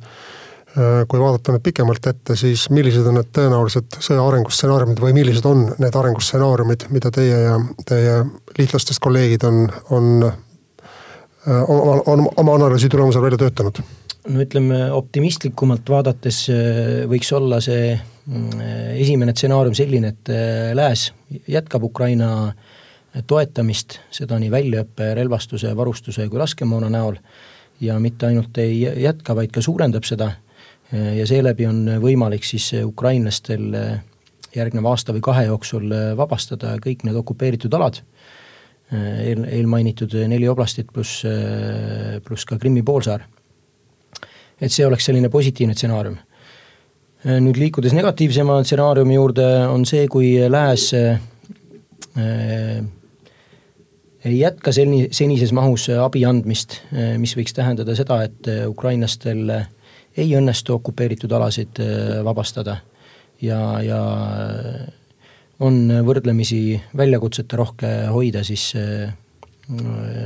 [0.78, 5.46] Äh, kui vaadata nüüd pikemalt ette, siis millised on need tõenäolised sõja arengustsenaariumid või millised
[5.50, 7.56] on need arengustsenaariumid, mida teie ja
[7.88, 8.18] teie
[8.60, 9.64] liitlastest kolleegid on,
[9.96, 10.12] on,
[11.48, 13.82] on, on oma analüüsi tulemusel välja töötanud?
[14.28, 18.66] No ütleme, optimistlikumalt vaadates äh, võiks olla see mm,
[19.04, 20.32] esimene stsenaarium selline, et
[20.78, 21.12] Lääs
[21.48, 22.32] jätkab Ukraina
[23.28, 27.18] toetamist, seda nii väljaõppe, relvastuse, varustuse kui laskemoona näol
[27.82, 30.32] ja mitte ainult ei jätka, vaid ka suurendab seda
[30.92, 33.74] ja seeläbi on võimalik siis ukrainlastel
[34.56, 38.00] järgneva aasta või kahe jooksul vabastada kõik need okupeeritud alad,
[38.92, 41.26] eel, eelmainitud neli oblastit pluss,
[42.24, 43.26] pluss ka Krimmi poolsaar.
[44.62, 46.18] Et see oleks selline positiivne stsenaarium.
[47.28, 51.18] nüüd liikudes negatiivsema stsenaariumi juurde, on see, kui lääs äh,
[54.26, 56.82] ei jätka seni, senises mahus abi andmist,
[57.18, 59.68] mis võiks tähendada seda, et ukrainlastel äh,
[60.18, 62.80] ei õnnestu okupeeritud alasid äh, vabastada
[63.42, 64.02] ja, ja
[65.64, 69.14] on võrdlemisi väljakutsete rohke hoida siis äh,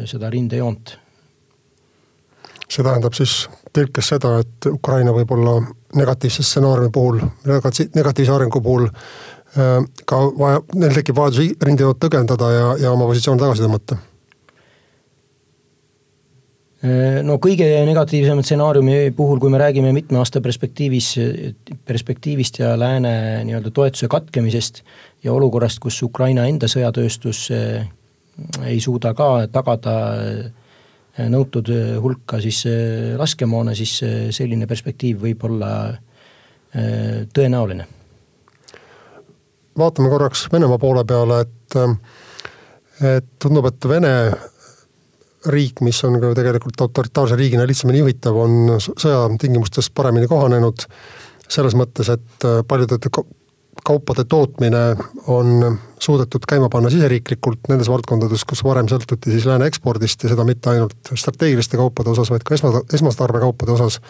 [0.08, 0.98] seda rindejoont.
[2.72, 5.57] see tähendab siis tõlkes seda, et Ukraina võib olla
[5.95, 12.71] negatiivse stsenaariumi puhul, negatiivse arengu puhul äh, ka vaja, neil tekib vajadus rindejoont tõgendada ja,
[12.86, 13.99] ja oma positsioon tagasi tõmmata.
[17.21, 21.12] No kõige negatiivsema stsenaariumi puhul, kui me räägime mitme aasta perspektiivis,
[21.86, 23.12] perspektiivist ja lääne
[23.45, 24.81] nii-öelda toetuse katkemisest
[25.21, 27.43] ja olukorrast, kus Ukraina enda sõjatööstus
[28.65, 29.93] ei suuda ka tagada
[31.32, 31.67] nõutud
[32.02, 32.63] hulka siis
[33.19, 33.97] laskemoona, siis
[34.36, 35.71] selline perspektiiv võib olla
[37.36, 37.88] tõenäoline.
[39.78, 41.76] vaatame korraks Venemaa poole peale, et,
[43.17, 44.13] et tundub, et Vene
[45.52, 50.88] riik, mis on ka tegelikult autoritaarse riigina lihtsamini juhitav, on sõja tingimustes paremini kohanenud.
[51.52, 52.95] selles mõttes, et paljude
[53.84, 54.95] kaupade tootmine
[55.27, 60.45] on suudetud käima panna siseriiklikult nendes valdkondades, kus varem sõltuti siis lääne ekspordist ja seda
[60.47, 64.01] mitte ainult strateegiliste kaupade osas, vaid ka esma, esmatarbekaupade osas.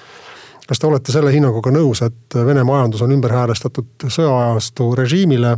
[0.67, 5.58] kas te olete selle hinnanguga nõus, et Vene majandus on ümber häälestatud sõjaajastu režiimile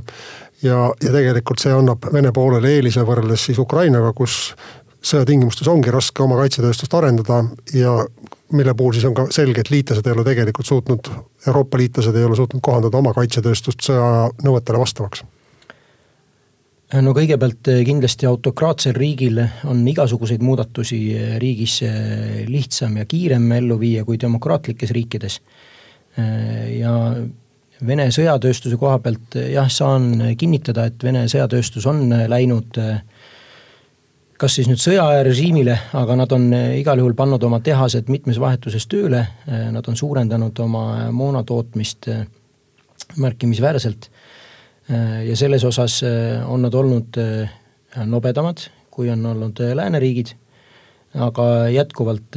[0.63, 4.55] ja, ja tegelikult see annab Vene poolele eelise võrreldes siis Ukrainaga, kus
[5.03, 7.43] sõjatingimustes ongi raske oma kaitsetööstust arendada
[7.75, 7.97] ja
[8.53, 11.11] mille puhul siis on ka selge, et liitlased ei ole tegelikult suutnud,
[11.47, 15.25] Euroopa liitlased ei ole suutnud kohandada oma kaitsetööstust sõja nõuetele vastavaks
[17.01, 19.39] no kõigepealt eh, kindlasti autokraatsel riigil
[19.69, 25.39] on igasuguseid muudatusi eh, riigis eh, lihtsam ja kiirem ellu viia kui demokraatlikes riikides.
[26.77, 26.91] ja
[27.83, 33.01] Vene sõjatööstuse koha pealt jah, saan kinnitada, et Vene sõjatööstus on läinud äh,
[34.39, 38.39] kas siis nüüd sõjaaja režiimile, aga nad on eh, igal juhul pannud oma tehased mitmes
[38.41, 40.84] vahetuses tööle, eh, nad on suurendanud oma
[41.15, 42.26] moona tootmist eh,
[43.17, 44.10] märkimisväärselt.
[45.24, 47.15] ja selles osas on nad olnud
[48.12, 50.34] nobedamad, kui on olnud lääneriigid,
[51.24, 52.36] aga jätkuvalt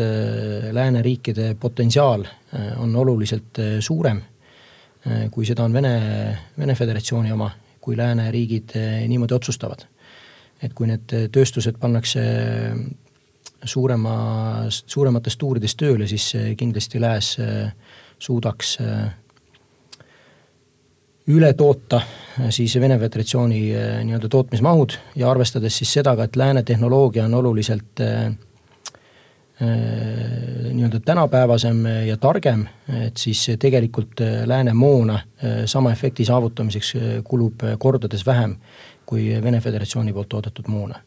[0.72, 2.22] lääneriikide potentsiaal
[2.78, 4.20] on oluliselt suurem,
[5.30, 5.96] kui seda on Vene,
[6.58, 8.78] Vene Föderatsiooni oma, kui lääneriigid
[9.08, 9.88] niimoodi otsustavad
[10.62, 12.22] et kui need tööstused pannakse
[13.64, 14.16] suurema,
[14.70, 17.70] suuremates tuurides tööle, siis kindlasti Lääs äh,
[18.18, 19.06] suudaks äh,
[21.32, 23.62] üle toota äh, siis Vene Föderatsiooni
[24.06, 28.04] nii-öelda tootmismahud ja arvestades siis seda ka, et lääne tehnoloogia on oluliselt
[29.60, 35.16] nii-öelda tänapäevasem ja targem, et siis tegelikult lääne moona
[35.64, 36.92] sama efekti saavutamiseks
[37.24, 38.58] kulub kordades vähem
[39.06, 40.98] kui Vene Föderatsiooni poolt toodetud moona.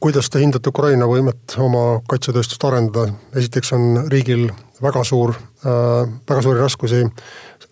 [0.00, 4.44] kuidas te hindate Ukraina võimet oma kaitsetööstust arendada, esiteks on riigil
[4.82, 7.00] väga suur äh,, väga suuri raskusi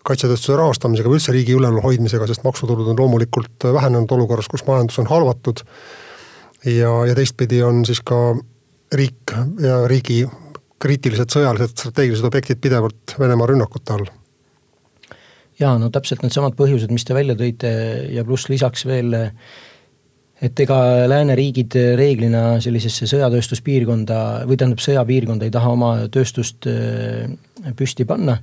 [0.07, 4.99] kaitsetööstuse rahastamisega või üldse riigi üleval hoidmisega, sest maksutulud on loomulikult vähenenud olukorras, kus majandus
[5.03, 5.63] on halvatud.
[6.65, 8.35] Ja, ja teistpidi on siis ka
[8.95, 10.23] riik ja riigi
[10.81, 14.09] kriitilised sõjalised strateegilised objektid pidevalt Venemaa rünnakute all
[15.59, 17.71] jaa, no täpselt needsamad põhjused, mis te välja tõite
[18.13, 19.15] ja pluss lisaks veel
[20.41, 20.77] et ega
[21.09, 27.25] lääneriigid reeglina sellisesse sõjatööstuspiirkonda või tähendab, sõjapiirkonda ei taha oma tööstust äh,
[27.77, 28.37] püsti panna.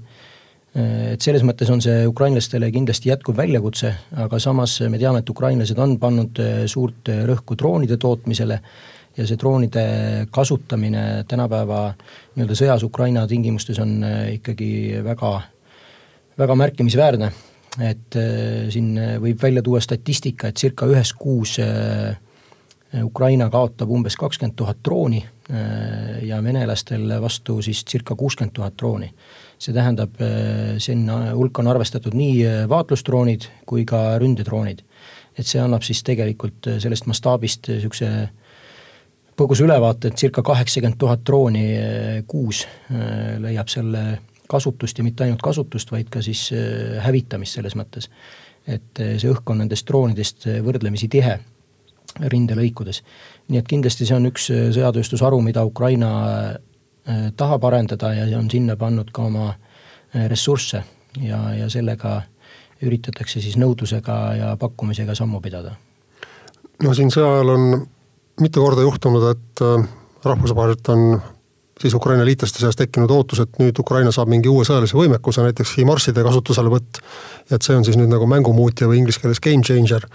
[0.75, 3.93] Et selles mõttes on see ukrainlastele kindlasti jätkuv väljakutse,
[4.25, 8.59] aga samas me teame, et ukrainlased on pannud äh, suurt rõhku droonide tootmisele
[9.15, 9.85] ja see droonide
[10.35, 11.85] kasutamine tänapäeva
[12.35, 14.71] nii-öelda sõjas Ukraina tingimustes on äh, ikkagi
[15.07, 15.35] väga
[16.35, 17.29] väga märkimisväärne,
[17.87, 18.17] et
[18.75, 21.53] siin võib välja tuua statistika, et circa ühes kuus
[23.07, 25.21] Ukraina kaotab umbes kakskümmend tuhat drooni
[26.27, 29.13] ja venelastel vastu siis circa kuuskümmend tuhat drooni.
[29.65, 30.19] See tähendab,
[30.83, 34.83] sinna hulka on arvestatud nii vaatlusdroonid kui ka ründedroonid.
[35.39, 38.11] et see annab siis tegelikult sellest mastaabist niisuguse
[39.35, 41.65] põgusa ülevaate, et circa kaheksakümmend tuhat drooni
[42.29, 42.67] kuus
[43.43, 44.05] leiab selle
[44.49, 48.11] kasutust ja mitte ainult kasutust, vaid ka siis äh, hävitamist selles mõttes.
[48.67, 51.39] et äh, see õhk on nendest droonidest äh, võrdlemisi tihe
[52.21, 53.03] rindelõikudes.
[53.49, 56.11] nii et kindlasti see on üks sõjatööstusharu, mida Ukraina
[57.37, 59.51] tahab arendada ja on sinna pannud ka oma
[60.31, 60.83] ressursse
[61.21, 62.23] ja, ja sellega
[62.83, 65.75] üritatakse siis nõudlusega ja pakkumisega sammu pidada.
[66.83, 67.67] no siin sõja ajal on
[68.41, 69.65] mitu korda juhtunud, et
[70.25, 71.05] rahvusvaheliselt on
[71.81, 75.77] siis Ukraina liitlaste seas tekkinud ootus, et nüüd Ukraina saab mingi uue sõjalise võimekuse, näiteks
[75.79, 77.01] HIMARS-ide kasutuselevõtt.
[77.51, 80.07] et see on siis nüüd nagu mängumuutja või inglise keeles game changer.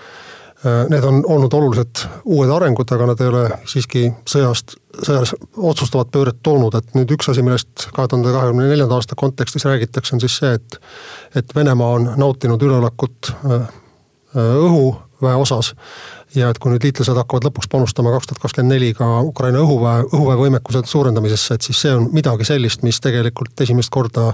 [0.66, 4.74] Äh, need on olnud olulised uued arengud, aga nad ei ole siiski sõjast,
[5.08, 9.64] sõjas otsustavat pööret toonud, et nüüd üks asi, millest kahe tuhande kahekümne neljanda aasta kontekstis
[9.64, 10.76] räägitakse, on siis see, et
[11.40, 13.54] et Venemaa on nautinud üleolekut äh,
[14.36, 15.72] äh, õhuväe osas.
[16.36, 20.10] Ja et kui nüüd liitlased hakkavad lõpuks panustama kaks tuhat kakskümmend neli ka Ukraina õhuväe,
[20.10, 24.34] õhuväe võimekuse suurendamisesse, et siis see on midagi sellist, mis tegelikult esimest korda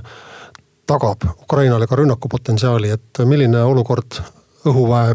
[0.89, 4.23] tagab Ukrainale ka rünnakupotentsiaali, et milline olukord
[4.65, 5.13] õhuväe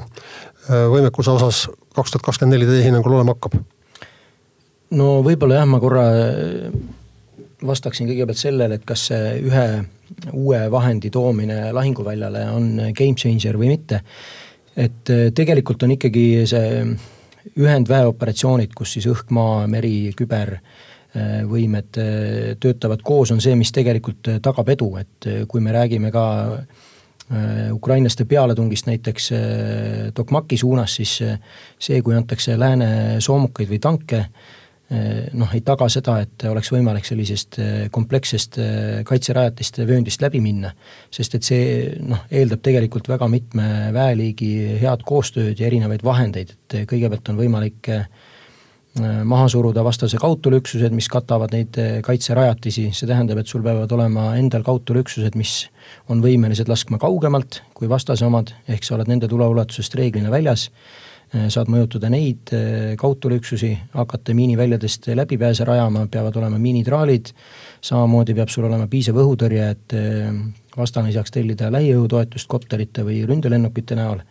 [0.71, 3.57] võimekuse osas kaks tuhat kakskümmend neli teie hinnangul olema hakkab?
[4.97, 6.05] no võib-olla jah, ma korra
[7.67, 9.65] vastaksin kõigepealt sellele, et kas see ühe
[10.33, 14.01] uue vahendi toomine lahinguväljale on game changer või mitte.
[14.77, 16.85] et tegelikult on ikkagi see
[17.57, 20.59] ühendväeoperatsioonid, kus siis õhk, maa, meri, küber
[21.11, 25.73] Äh, võimed äh, töötavad koos, on see, mis tegelikult äh, tagab edu, et kui me
[25.75, 26.23] räägime ka
[27.73, 29.29] ukrainlaste pealetungist näiteks
[30.15, 31.13] Tokmaki suunas, siis
[31.79, 34.25] see, kui antakse lääne soomukaid või tanke,
[35.39, 37.61] noh, ei taga seda, et oleks võimalik sellisest
[37.95, 38.59] komplekssest
[39.07, 40.73] kaitserajatiste vööndist läbi minna.
[41.11, 41.69] sest et see
[42.03, 47.95] noh, eeldab tegelikult väga mitme väeliigi head koostööd ja erinevaid vahendeid, et kõigepealt on võimalik
[47.95, 48.20] äh, Äh,
[49.25, 54.31] maha suruda vastase kaudtuleüksused, mis katavad neid äh, kaitserajatisi, see tähendab, et sul peavad olema
[54.39, 55.65] endal kaudtuleüksused, mis
[56.13, 60.69] on võimelised laskma kaugemalt kui vastase omad, ehk sa oled nende tuleulatusest reeglina väljas,
[61.35, 62.53] äh, saad mõjutada neid
[63.01, 67.33] kaudtuleüksusi, hakata miiniväljadest läbipääse rajama, peavad olema miinitraalid,
[67.81, 69.97] samamoodi peab sul olema piisav õhutõrje, et
[70.77, 74.23] vastane ei saaks tellida lähiõhutoetust kopterite või ründelennukite näol.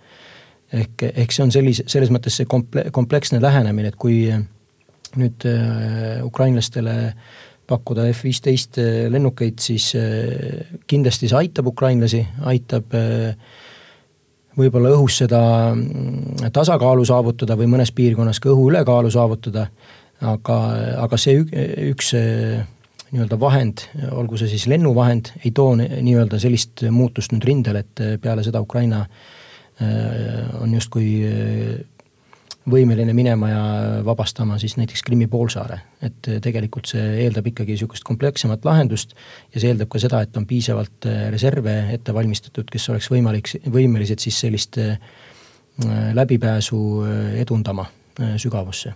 [0.70, 4.20] Ehk, ehk see on sellise, selles mõttes see komple-, kompleksne lähenemine, et kui
[5.18, 7.14] nüüd äh, ukrainlastele
[7.70, 12.94] pakkuda F-15 äh, lennukeid, siis äh, kindlasti see aitab ukrainlasi, aitab
[14.60, 15.42] võib-olla õhus seda
[15.74, 19.70] mm, tasakaalu saavutada või mõnes piirkonnas ka õhu ülekaalu saavutada,
[20.22, 20.60] aga,
[21.06, 21.40] aga see
[21.90, 22.14] üks
[23.10, 28.44] nii-öelda vahend, olgu see siis lennuvahend, ei too nii-öelda sellist muutust nüüd rindel, et peale
[28.46, 29.06] seda Ukraina
[30.60, 31.08] on justkui
[32.72, 33.64] võimeline minema ja
[34.06, 35.80] vabastama siis näiteks Krimmi poolsaare.
[36.02, 39.16] et äh, tegelikult see eeldab ikkagi niisugust komplekssemat lahendust
[39.54, 44.20] ja see eeldab ka seda, et on piisavalt reserve ette valmistatud, kes oleks võimalik, võimelised
[44.20, 44.80] siis sellist
[46.14, 46.80] läbipääsu
[47.40, 47.86] edundama
[48.38, 48.96] sügavusse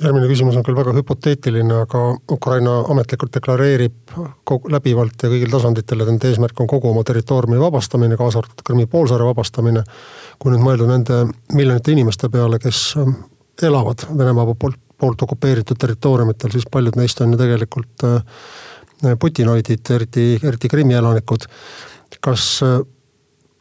[0.00, 4.14] järgmine küsimus on küll väga hüpoteetiline, aga Ukraina ametlikult deklareerib
[4.48, 8.64] kogu, läbivalt ja kõigil tasanditel, et nende eesmärk on kogu oma territooriumi vabastamine, kaasa arvatud
[8.66, 9.84] Krimmi poolsaare vabastamine.
[10.40, 11.20] kui nüüd mõelda nende
[11.52, 13.16] miljonite inimeste peale, kes ähm,
[13.62, 18.22] elavad Venemaa poolt, poolt okupeeritud territooriumitel, siis paljud neist on ju tegelikult äh,
[19.20, 21.44] putinoidid, eriti, eriti Krimmi elanikud.
[22.20, 22.80] kas äh,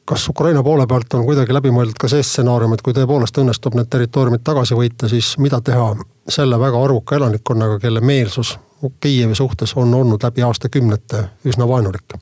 [0.10, 3.76] kas Ukraina poole pealt on kuidagi läbi mõeldud ka see stsenaarium, et kui tõepoolest õnnestub
[3.78, 5.92] need territooriumid tagasi võita, siis mida teha
[6.30, 8.58] selle väga arvuka elanikkonnaga, kelle meelsus
[9.04, 12.16] Kiievi suhtes on olnud läbi aastakümnete üsna vaenulik?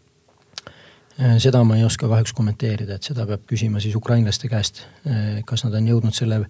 [1.38, 4.84] seda ma ei oska kahjuks kommenteerida, et seda peab küsima siis ukrainlaste käest,
[5.46, 6.44] kas nad on jõudnud selle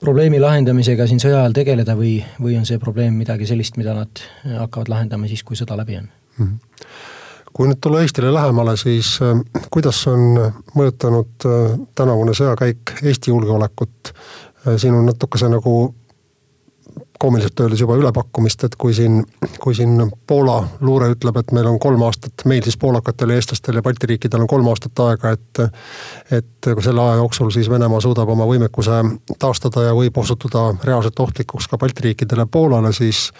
[0.00, 4.24] probleemi lahendamisega siin sõja ajal tegeleda või, või on see probleem midagi sellist, mida nad
[4.44, 6.46] hakkavad lahendama siis, kui sõda läbi on mm.
[6.46, 7.14] -hmm
[7.56, 9.38] kui nüüd tulla Eestile lähemale, siis äh,
[9.72, 10.36] kuidas on
[10.76, 14.12] mõjutanud äh, tänavune sõjakäik Eesti julgeolekut?
[14.12, 15.94] Äh, siin on natukese nagu
[17.18, 19.22] koomiliselt öeldes juba ülepakkumist, et kui siin,
[19.60, 23.78] kui siin Poola luure ütleb, et meil on kolm aastat, meil siis poolakatel ja eestlastel
[23.78, 25.64] ja Balti riikidel on kolm aastat aega, et.
[26.30, 26.52] et
[26.82, 28.96] selle aja jooksul siis Venemaa suudab oma võimekuse
[29.38, 33.30] taastada ja võib osutuda reaalselt ohtlikuks ka Balti riikidele ja Poolale, siis.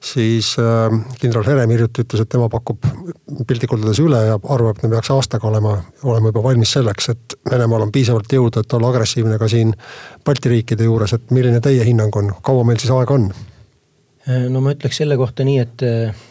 [0.00, 2.86] Siis äh, kindral Herem hiljuti ütles, et tema pakub
[3.46, 5.76] piltlikult öeldes üle ja arvab, et me peaks aastaga olema,
[6.08, 9.74] olema juba valmis selleks, et Venemaal on piisavalt jõudu, et olla agressiivne ka siin
[10.24, 13.28] Balti riikide juures, et milline teie hinnang on, kaua meil siis aega on?
[14.26, 16.26] Äh, no ma ütleks selle kohta nii, et äh,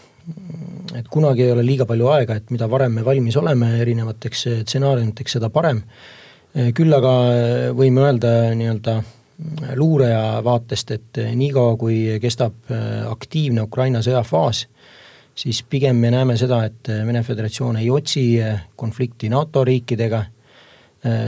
[0.97, 5.37] et kunagi ei ole liiga palju aega, et mida varem me valmis oleme erinevateks stsenaariumiteks,
[5.37, 5.81] seda parem.
[6.77, 7.13] küll aga
[7.77, 8.99] võime öelda nii-öelda
[9.75, 12.71] luureja vaatest, et niikaua, kui kestab
[13.07, 14.65] aktiivne Ukraina sõjafaas,
[15.39, 18.25] siis pigem me näeme seda, et Vene Föderatsioon ei otsi
[18.75, 20.25] konflikti NATO riikidega,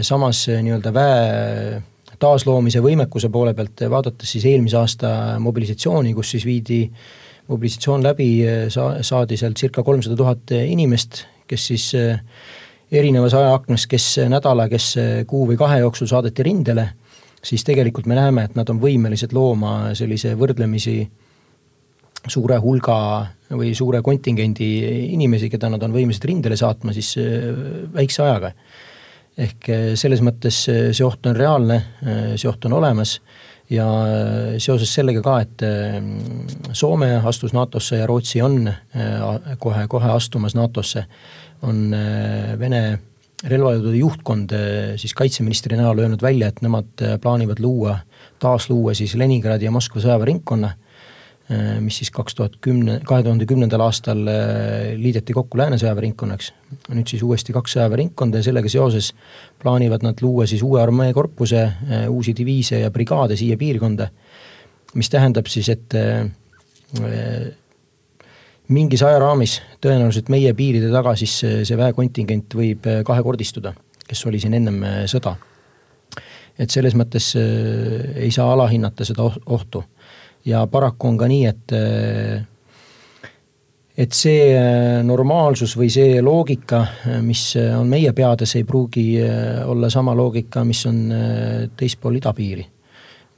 [0.04, 1.82] samas nii-öelda väe
[2.22, 6.84] taasloomise võimekuse poole pealt vaadates siis eelmise aasta mobilisatsiooni, kus siis viidi
[7.52, 8.32] mobilisatsioon läbi,
[8.74, 12.20] sa-, saadi sealt circa kolmsada tuhat inimest, kes siis eh,
[12.92, 14.94] erinevas ajaaknas, kes nädala, kes
[15.28, 16.92] kuu või kahe jooksul saadeti rindele,
[17.44, 21.00] siis tegelikult me näeme, et nad on võimelised looma sellise võrdlemisi
[22.30, 22.98] suure hulga
[23.58, 24.70] või suure kontingendi
[25.16, 27.48] inimesi, keda nad on võimelised rindele saatma siis eh,
[27.94, 28.54] väikse ajaga.
[29.42, 31.82] Ehk eh, selles mõttes eh, see oht on reaalne,
[32.36, 33.18] see oht on olemas
[33.72, 33.86] ja
[34.60, 35.62] seoses sellega ka, et
[36.76, 38.66] Soome astus NATO-sse ja Rootsi on
[39.64, 41.06] kohe, kohe astumas NATO-sse,
[41.64, 41.86] on
[42.60, 42.82] Vene
[43.42, 44.54] relvajõudude juhtkond
[45.02, 47.96] siis kaitseministri näol öelnud välja, et nemad plaanivad luua,
[48.40, 50.76] taasluua siis Leningradi ja Moskva sõjaväeringkonna
[51.52, 54.20] Äh, mis siis kaks tuhat kümne, kahe tuhande kümnendal aastal
[54.96, 56.52] liideti kokku Lääne sõjaväeringkonnaks.
[56.94, 59.12] nüüd siis uuesti kaks sõjaväeringkonda ja sellega seoses
[59.60, 61.64] plaanivad nad luua siis uue armeekorpuse,
[62.10, 64.08] uusi diviise ja brigaade siia piirkonda.
[64.94, 65.94] mis tähendab siis, et
[68.72, 73.74] mingis ajaraamis tõenäoliselt meie piiride taga siis see väekontingent võib kahekordistuda,
[74.08, 75.36] kes oli siin ennem sõda.
[76.60, 79.84] et selles mõttes ei saa alahinnata seda oh-, ohtu.
[80.46, 81.76] ja paraku on ka nii, et
[84.02, 84.58] et see
[85.04, 86.86] normaalsus või see loogika,
[87.22, 89.20] mis on meie peades, ei pruugi
[89.66, 91.10] olla sama loogika, mis on
[91.78, 92.66] teispool idapiiri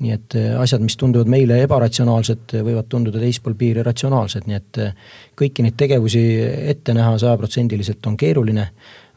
[0.03, 4.81] nii et äh, asjad, mis tunduvad meile ebaratsionaalsed, võivad tunduda teispool piiri ratsionaalsed, nii et
[4.83, 6.23] äh, kõiki neid tegevusi
[6.73, 8.67] ette näha sajaprotsendiliselt on keeruline,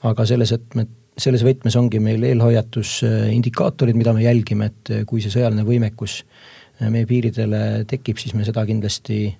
[0.06, 0.86] aga selles, et me,
[1.18, 6.22] selles võtmes ongi meil eelhoiatusindikaatorid, mida me jälgime, et äh, kui see sõjaline võimekus
[6.76, 9.30] meie piiridele tekib, siis me seda kindlasti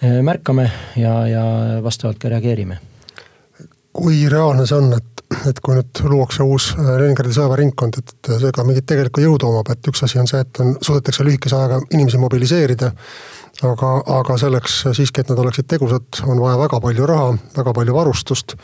[0.00, 0.64] märkame
[0.96, 1.42] ja, ja
[1.84, 2.78] vastavalt ka reageerime.
[3.92, 5.09] kui reaalne see on, et
[5.48, 9.70] et kui nüüd luuakse uus äh, Leningradi sõjaväeringkond, et see ka mingit tegelikku jõudu omab,
[9.72, 12.92] et üks asi on see, et on, suudetakse lühikese ajaga inimesi mobiliseerida.
[13.66, 17.94] aga, aga selleks siiski, et nad oleksid tegusad, on vaja väga palju raha, väga palju
[17.94, 18.56] varustust.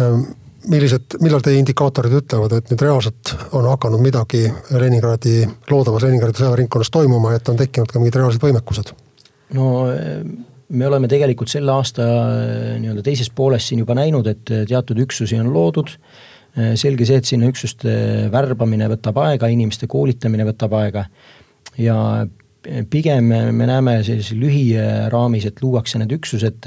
[0.00, 0.26] Ähm,
[0.66, 4.42] millised, millal teie indikaatorid ütlevad, et nüüd reaalselt on hakanud midagi
[4.74, 8.92] Leningradi, loodavas Leningradi sõjaväeringkonnas toimuma, et on tekkinud ka mingid reaalsed võimekused?
[9.54, 9.66] no
[10.68, 14.98] me oleme tegelikult selle aasta äh, nii-öelda teises pooles siin juba näinud, et äh, teatud
[15.06, 15.92] üksusi on loodud.
[16.56, 17.92] Äh, selge see, et sinna üksuste
[18.32, 21.06] värbamine võtab aega, inimeste koolitamine võtab aega.
[21.78, 22.26] ja
[22.90, 26.66] pigem me näeme sellises lühiraamis, et luuakse need üksused,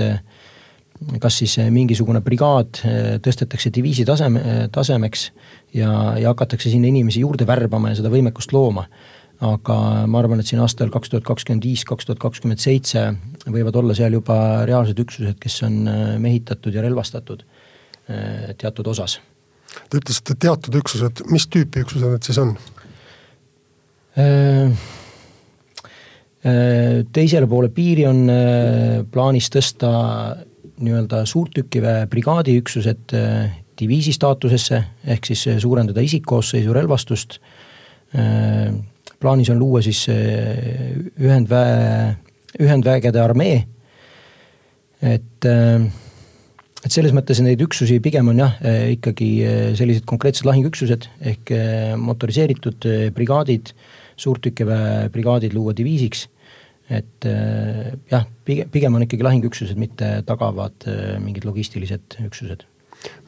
[1.19, 2.79] kas siis mingisugune brigaad
[3.25, 5.25] tõstetakse diviisi taseme, tasemeks
[5.73, 5.89] ja,
[6.19, 8.85] ja hakatakse sinna inimesi juurde värbama ja seda võimekust looma
[9.39, 9.75] aga
[10.09, 13.05] ma arvan, et siin aastal kaks tuhat kakskümmend viis, kaks tuhat kakskümmend seitse
[13.47, 19.19] võivad olla seal juba reaalsed üksused, kes on äh, mehitatud ja relvastatud äh, teatud osas.
[19.87, 22.55] Te ütlesite teatud üksused, mis tüüpi üksused need siis on?
[24.19, 24.75] Äh,
[27.15, 28.21] teisele poole piiri on
[29.11, 29.89] plaanis tõsta
[30.79, 33.11] nii-öelda suurtükiväe brigaadi üksused
[33.79, 37.35] diviisi staatusesse, ehk siis suurendada isikkoosseisu relvastust
[39.19, 42.15] plaanis on luua siis ühendväe,
[42.59, 43.65] ühendvägede armee.
[44.99, 45.85] et, äh,
[46.83, 49.29] et selles mõttes neid üksusi pigem on jah, äh, ikkagi
[49.79, 51.53] sellised konkreetsed lahingüksused ehk
[51.95, 53.71] motoriseeritud brigaadid,
[54.19, 56.27] suurtükiväe brigaadid luua diviisiks.
[56.89, 57.25] et
[58.09, 60.87] jah, pigem, pigem on ikkagi lahingüksused, mitte tagavad
[61.21, 62.65] mingid logistilised üksused.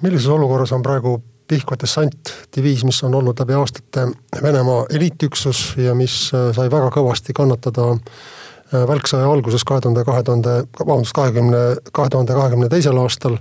[0.01, 1.21] millises olukorras on praegu
[1.51, 4.07] Pihkva dessantdiviis, mis on olnud läbi aastate
[4.43, 10.23] Venemaa eliitüksus ja mis äh, sai väga kõvasti kannatada äh, välksõja alguses kahe tuhande, kahe
[10.23, 13.37] tuhande, vabandust, kahekümne, kahe tuhande kahekümne teisel aastal.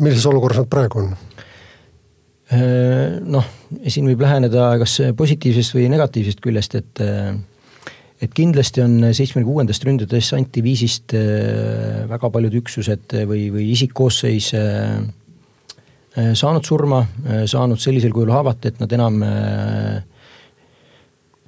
[0.00, 1.10] millises olukorras nad praegu on?
[2.52, 3.44] Äh, noh,
[3.88, 7.04] siin võib läheneda kas positiivsest või negatiivsest küljest, et
[8.24, 11.12] et kindlasti on seitsmekümne kuuendast ründedessantdiviisist
[12.08, 15.02] väga paljud üksused või, või isikkoosseis Äh,
[16.14, 20.02] saanud surma, äh, saanud sellisel kujul haavata, et nad enam äh,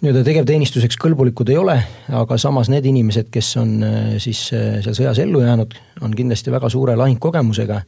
[0.02, 1.76] nii-öelda tegevteenistuseks kõlbulikud ei ole,
[2.18, 3.78] aga samas need inimesed, kes on
[4.22, 5.72] siis seal sõjas ellu jäänud,
[6.04, 7.82] on kindlasti väga suure lahingkogemusega.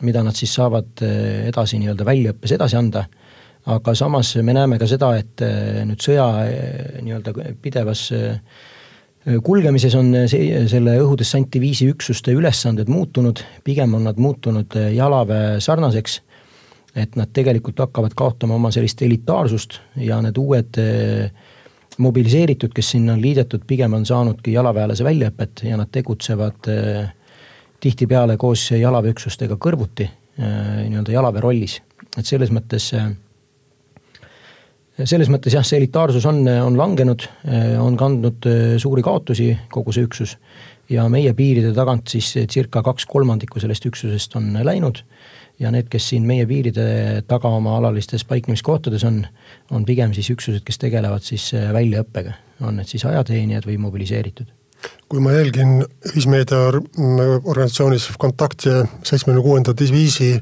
[0.00, 3.04] mida nad siis saavad edasi nii-öelda väljaõppes edasi anda.
[3.66, 5.42] aga samas me näeme ka seda, et
[5.84, 6.28] nüüd sõja
[7.02, 8.12] nii-öelda pidevas
[9.44, 16.22] kulgemises on see, selle õhudessantdiviisi üksuste ülesanded muutunud, pigem on nad muutunud äh, jalaväe sarnaseks.
[16.98, 21.30] et nad tegelikult hakkavad kaotama oma sellist elitaarsust ja need uued äh,
[21.98, 27.12] mobiliseeritud, kes sinna on liidetud, pigem on saanudki jalaväelase väljaõpet ja nad tegutsevad äh,
[27.80, 30.08] tihtipeale koos jalaväeüksustega kõrvuti
[30.38, 31.80] nii-öelda jalaväe rollis,
[32.18, 32.92] et selles mõttes
[35.06, 37.26] selles mõttes jah, see elitaarsus on, on langenud,
[37.78, 40.36] on kandnud äh, suuri kaotusi, kogu see üksus.
[40.88, 45.02] ja meie piiride tagant siis circa kaks kolmandikku sellest üksusest on läinud.
[45.58, 49.26] ja need, kes siin meie piiride taga oma alalistes paiknemiskohtades on,
[49.70, 52.32] on pigem siis üksused, kes tegelevad siis äh, väljaõppega,
[52.62, 54.54] on need siis ajateenijad või mobiliseeritud
[55.08, 56.68] kui ma jälgin ühismeedia
[57.42, 60.36] organisatsioonis Kontakt ja seitsmekümne kuuenda diviisi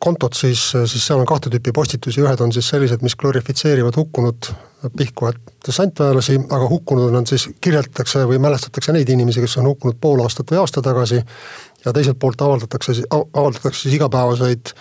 [0.00, 4.48] kontot, siis, siis seal on kahte tüüpi postitusi, ühed on siis sellised, mis glorifitseerivad hukkunud
[4.96, 5.32] Pihkva
[5.66, 10.50] dessantväelasi, aga hukkunud on siis, kirjeldatakse või mälestatakse neid inimesi, kes on hukkunud pool aastat
[10.52, 11.22] või aasta tagasi.
[11.84, 14.72] ja teiselt poolt avaldatakse, avaldatakse siis igapäevaseid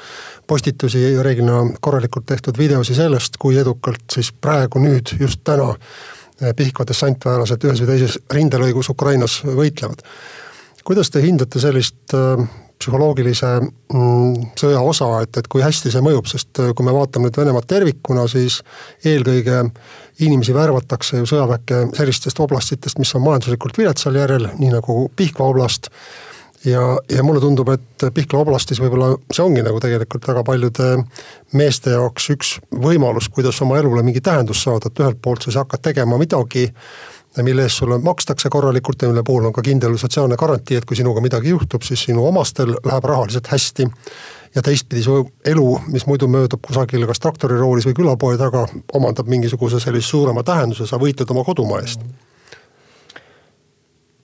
[0.47, 5.73] postitusi, reeglina korralikult tehtud videosi sellest, kui edukalt siis praegu nüüd, just täna
[6.55, 10.03] Pihkva dessantväelased ühes või teises rindelõigus Ukrainas võitlevad.
[10.83, 12.47] kuidas te hindate sellist äh,
[12.83, 17.39] psühholoogilise mm, sõja osa, et, et kui hästi see mõjub, sest kui me vaatame nüüd
[17.39, 18.59] Venemaad tervikuna, siis
[19.07, 19.63] eelkõige
[20.23, 25.89] inimesi värvatakse ju sõjaväkke sellistest oblastitest, mis on majanduslikult viletsal järjel, nii nagu Pihkva oblast.
[26.63, 26.79] Ja,
[27.11, 30.93] ja mulle tundub, et Pihkla oblastis võib-olla see ongi nagu tegelikult väga paljude
[31.59, 35.83] meeste jaoks üks võimalus, kuidas oma elule mingi tähendus saada, et ühelt poolt sa hakkad
[35.89, 36.69] tegema midagi,
[37.41, 40.97] mille eest sulle makstakse korralikult ja mille puhul on ka kindel sotsiaalne garantii, et kui
[40.97, 43.87] sinuga midagi juhtub, siis sinu omastel läheb rahaliselt hästi.
[44.55, 45.15] ja teistpidi su
[45.45, 50.85] elu, mis muidu möödub kusagil kas traktoriroolis või külapoe taga, omandab mingisuguse sellise suurema tähenduse,
[50.85, 52.05] sa võitled oma kodumaa eest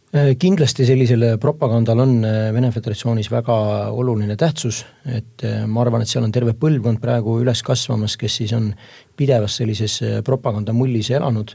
[0.10, 3.54] Äh, kindlasti sellisel propagandal on äh, Vene Föderatsioonis väga
[3.94, 8.40] oluline tähtsus, et äh, ma arvan, et seal on terve põlvkond praegu üles kasvamas, kes
[8.40, 8.72] siis on
[9.20, 11.54] pidevas sellises propagandamullis elanud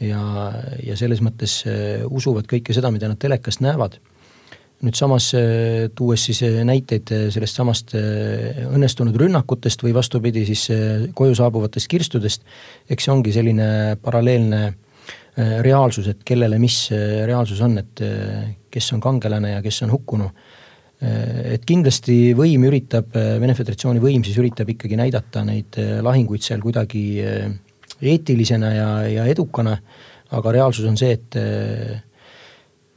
[0.00, 0.22] ja,
[0.84, 1.60] ja selles mõttes
[2.08, 3.98] usuvad kõike seda, mida nad telekast näevad.
[4.80, 5.26] nüüd samas
[5.94, 10.70] tuues siis näiteid sellest samast õnnestunud rünnakutest või vastupidi, siis
[11.14, 12.46] koju saabuvatest kirstudest,
[12.88, 14.62] eks see ongi selline paralleelne
[15.38, 19.84] Äh, reaalsus, et kellele mis äh, reaalsus on, et äh, kes on kangelane ja kes
[19.86, 20.30] on hukkunu.
[21.00, 27.22] et kindlasti võim üritab, Vene Föderatsiooni võim siis üritab ikkagi näidata neid lahinguid seal kuidagi
[28.02, 29.76] eetilisena ja, ja edukana,
[30.30, 31.36] aga reaalsus on see, et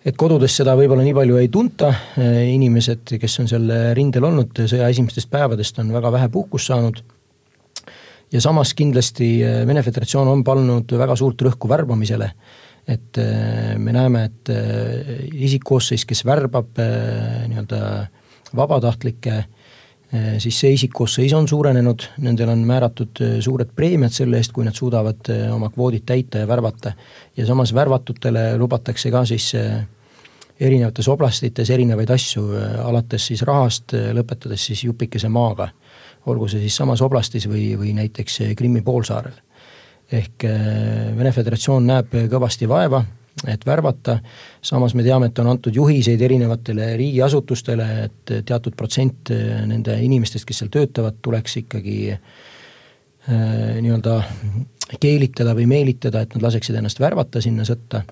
[0.04, 4.90] et kodudes seda võib-olla nii palju ei tunta, inimesed, kes on seal rindel olnud sõja
[4.92, 7.00] esimestest päevadest, on väga vähe puhkust saanud
[8.34, 12.32] ja samas kindlasti äh, Vene Föderatsioon on pannud väga suurt rõhku värbamisele.
[12.88, 18.08] et äh, me näeme, et äh, isikkoosseis, kes värbab nii-öelda
[18.56, 19.38] vabatahtlikke,
[20.38, 25.32] siis see isikkoosseis on suurenenud, nendel on määratud suured preemiad selle eest, kui nad suudavad
[25.56, 26.92] oma kvoodid täita ja värvata.
[27.38, 29.56] ja samas värvatutele lubatakse ka siis
[30.60, 32.46] erinevates oblastites erinevaid asju,
[32.84, 35.72] alates siis rahast, lõpetades siis jupikese maaga
[36.26, 39.36] olgu see siis samas oblastis või, või näiteks Krimmi poolsaarel.
[40.12, 43.04] ehk äh, Vene Föderatsioon näeb kõvasti vaeva,
[43.48, 44.18] et värvata,
[44.62, 50.48] samas me teame, et on antud juhiseid erinevatele riigiasutustele, et teatud protsent äh, nende inimestest,
[50.48, 52.20] kes seal töötavad, tuleks ikkagi äh,
[53.82, 54.20] nii-öelda
[55.00, 58.04] keelitada või meelitada, et nad laseksid ennast värvata sinna sõtta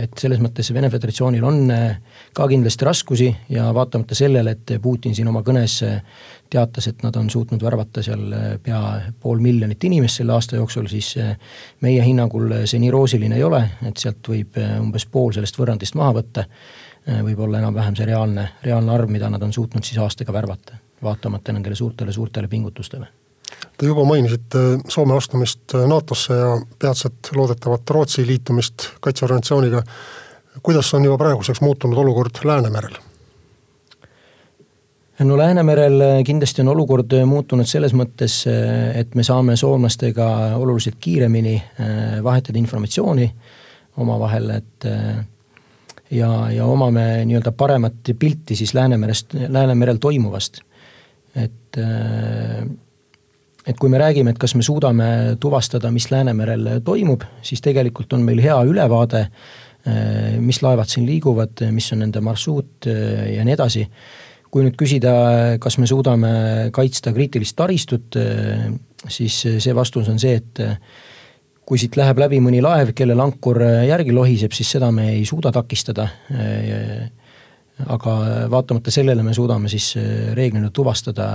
[0.00, 5.14] et selles mõttes Vene Föderatsioonil on äh, ka kindlasti raskusi ja vaatamata sellele, et Putin
[5.16, 6.02] siin oma kõnes äh,
[6.50, 8.80] teatas, et nad on suutnud värvata seal äh, pea
[9.20, 11.14] pool miljonit inimest selle aasta jooksul, siis
[11.80, 16.18] meie hinnangul see nii roosiline ei ole, et sealt võib umbes pool sellest võrrandist maha
[16.20, 16.44] võtta,
[17.24, 21.56] võib olla enam-vähem see reaalne, reaalne arv, mida nad on suutnud siis aastaga värvata, vaatamata
[21.56, 23.08] nendele suurtele-suurtele pingutustele
[23.80, 24.58] Te juba mainisite
[24.92, 29.82] Soome astumist NATO-sse ja peatset loodetavat Rootsi liitumist kaitseorganisatsiooniga.
[30.62, 32.98] kuidas on juba praeguseks muutunud olukord Läänemerel?
[35.24, 38.44] no Läänemerel kindlasti on olukord muutunud selles mõttes,
[38.94, 41.56] et me saame soomlastega oluliselt kiiremini
[42.22, 43.30] vahetada informatsiooni
[43.96, 44.88] omavahel, et
[46.10, 50.60] ja, ja omame nii-öelda paremat pilti siis Läänemerest, Läänemerel toimuvast.
[51.34, 52.68] et äh,
[53.66, 58.24] et kui me räägime, et kas me suudame tuvastada, mis Läänemerel toimub, siis tegelikult on
[58.24, 59.26] meil hea ülevaade,
[59.84, 63.86] eh, mis laevad siin liiguvad, mis on nende marsruut eh, ja nii edasi.
[64.50, 65.10] kui nüüd küsida,
[65.62, 66.30] kas me suudame
[66.74, 68.64] kaitsta kriitilist taristut, eh,
[69.06, 70.58] siis see vastus on see, et
[71.62, 75.52] kui siit läheb läbi mõni laev, kellel ankur järgi lohiseb, siis seda me ei suuda
[75.54, 76.08] takistada.
[77.86, 78.16] aga
[78.50, 79.94] vaatamata sellele me suudame siis
[80.34, 81.28] reeglina tuvastada,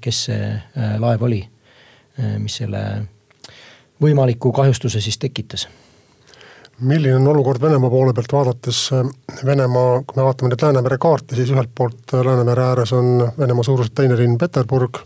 [0.00, 0.50] kes see
[0.98, 1.44] laev oli
[2.38, 2.82] mis selle
[4.02, 5.68] võimaliku kahjustuse siis tekitas.
[6.80, 8.90] Milline on olukord Venemaa poole pealt vaadates,
[9.44, 13.96] Venemaa, kui me vaatame nüüd Läänemere kaarti, siis ühelt poolt Läänemere ääres on Venemaa suuruselt
[13.98, 15.00] teine linn Peterburg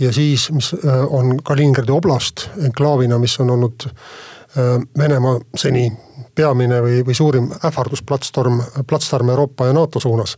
[0.00, 5.88] ja siis, mis äh, on Kaliningradi oblast enklaavina, mis on olnud äh, Venemaa seni
[6.36, 10.36] peamine või, või suurim ähvardusplatstorm, platsdarm Euroopa ja NATO suunas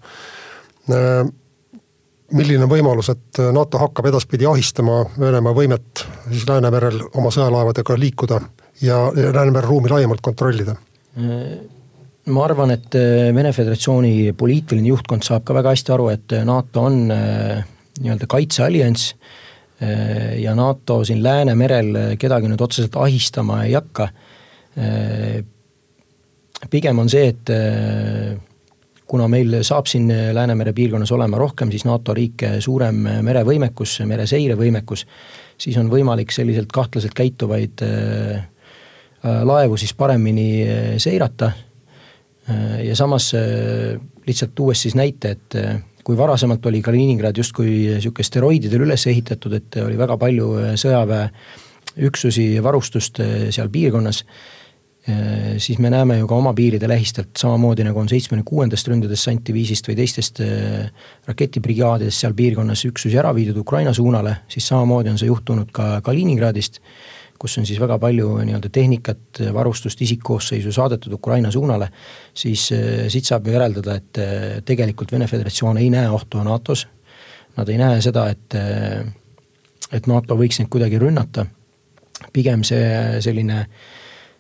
[2.37, 8.41] milline on võimalus, et NATO hakkab edaspidi ahistama Venemaa võimet siis Läänemerel oma sõjalaevadega liikuda
[8.85, 10.77] ja Läänemere ruumi laiemalt kontrollida?
[12.29, 16.85] ma arvan, et äh, Vene Föderatsiooni poliitiline juhtkond saab ka väga hästi aru, et NATO
[16.89, 17.63] on äh,
[18.03, 19.15] nii-öelda kaitseallianss
[19.83, 24.11] äh, ja NATO siin Läänemerel kedagi nüüd otseselt ahistama ei hakka.
[26.71, 27.51] pigem on see, et
[29.09, 35.07] kuna meil saab siin Läänemere piirkonnas olema rohkem siis NATO riike suurem merevõimekus, mereseirevõimekus,
[35.59, 38.43] siis on võimalik selliselt kahtlaselt käituvaid äh,
[39.49, 41.53] laevu siis paremini äh, seirata.
[42.49, 43.33] Äh, ja samas
[44.27, 45.57] lihtsalt tuues siis näite, et
[46.05, 52.63] kui varasemalt oli Kaliningrad justkui sihuke steroididel üles ehitatud, et oli väga palju sõjaväeüksusi ja
[52.65, 53.21] varustust
[53.53, 54.58] seal piirkonnas Äh,
[55.59, 59.97] siis me näeme ju ka oma piiride lähistelt, samamoodi nagu on seitsmekümne kuuendast ründedessantiviisist või
[59.97, 60.89] teistest äh,
[61.29, 66.81] raketibrigaadidest seal piirkonnas üksusi ära viidud Ukraina suunale, siis samamoodi on see juhtunud ka Kaliningradist,
[67.39, 71.89] kus on siis väga palju nii-öelda tehnikat, varustust, isikkoosseisu saadetud Ukraina suunale,
[72.35, 76.89] siis äh, siit saab ju järeldada, et tegelikult Vene Föderatsioon ei näe ohtu NATO-s,
[77.57, 78.61] nad ei näe seda, et
[79.89, 81.47] et NATO võiks neid kuidagi rünnata,
[82.35, 83.97] pigem see selline äh,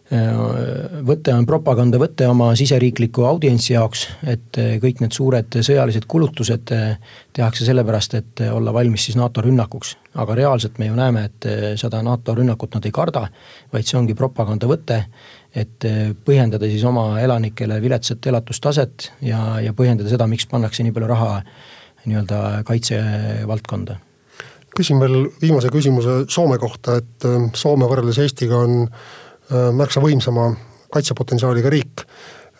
[0.08, 6.94] võte on propagandavõte oma siseriikliku audientsi jaoks, et eh, kõik need suured sõjalised kulutused eh,
[7.36, 9.96] tehakse sellepärast, et eh, olla valmis siis NATO rünnakuks.
[10.18, 11.46] aga reaalselt me ju näeme, et
[11.78, 13.28] seda NATO rünnakut nad ei karda,
[13.72, 15.04] vaid see ongi propagandavõte,
[15.54, 15.84] et
[16.24, 21.30] põhjendada siis oma elanikele viletsat elatustaset ja, ja põhjendada seda, miks pannakse nii palju raha
[22.06, 24.00] nii-öelda kaitsevaldkonda
[24.78, 27.24] küsin veel viimase küsimuse Soome kohta, et
[27.56, 30.50] Soome võrreldes Eestiga on Äh, märksa võimsama
[30.90, 32.04] kaitsepotentsiaaliga riik.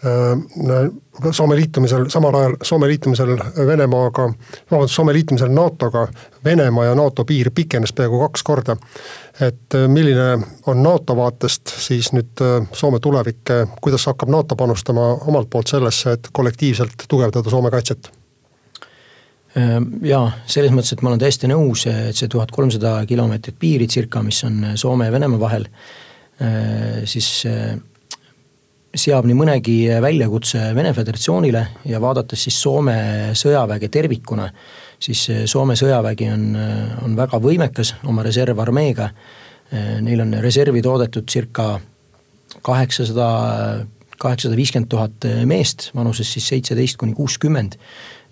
[0.06, 0.90] Äh,
[1.30, 3.32] Soome liitumisel, samal ajal Soome liitumisel
[3.66, 4.28] Venemaaga,
[4.70, 6.06] vabandust, Soome liitumisel NATO-ga,
[6.44, 8.76] Venemaa ja NATO piir pikenes peaaegu kaks korda.
[9.40, 15.50] et äh, milline on NATO vaatest siis nüüd Soome tulevik, kuidas hakkab NATO panustama omalt
[15.50, 18.12] poolt sellesse, et kollektiivselt tugevdada Soome kaitset?
[20.04, 24.22] jaa, selles mõttes, et ma olen täiesti nõus, et see tuhat kolmsada kilomeetrit piiri circa,
[24.22, 26.07] mis on Soome ja Venemaa vahel Äh,
[27.08, 27.74] siis äh,
[28.94, 32.98] seab nii mõnegi väljakutse Vene Föderatsioonile ja vaadates siis Soome
[33.38, 34.46] sõjaväge tervikuna,
[35.02, 36.48] siis äh, Soome sõjavägi on,
[37.04, 39.12] on väga võimekas oma reservarmeega.
[40.00, 41.74] Neil on reservi toodetud circa
[42.64, 43.26] kaheksasada,
[44.16, 47.76] kaheksasada viiskümmend tuhat meest vanuses siis seitseteist kuni kuuskümmend.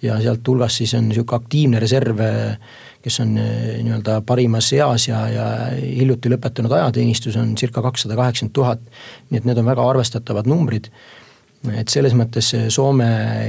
[0.03, 2.19] ja sealt hulgas siis on niisugune aktiivne reserv
[3.07, 5.45] kes on eh, nii-öelda parimas eas ja, ja
[5.79, 8.83] hiljuti lõpetanud ajateenistus, on circa kakssada kaheksakümmend tuhat.
[9.31, 10.91] nii et need on väga arvestatavad numbrid.
[11.71, 13.07] et selles mõttes Soome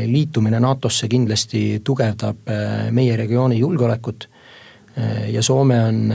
[0.09, 4.29] liitumine NATO-sse kindlasti tugevdab eh, meie regiooni julgeolekut.
[4.95, 6.13] Eh, ja Soome on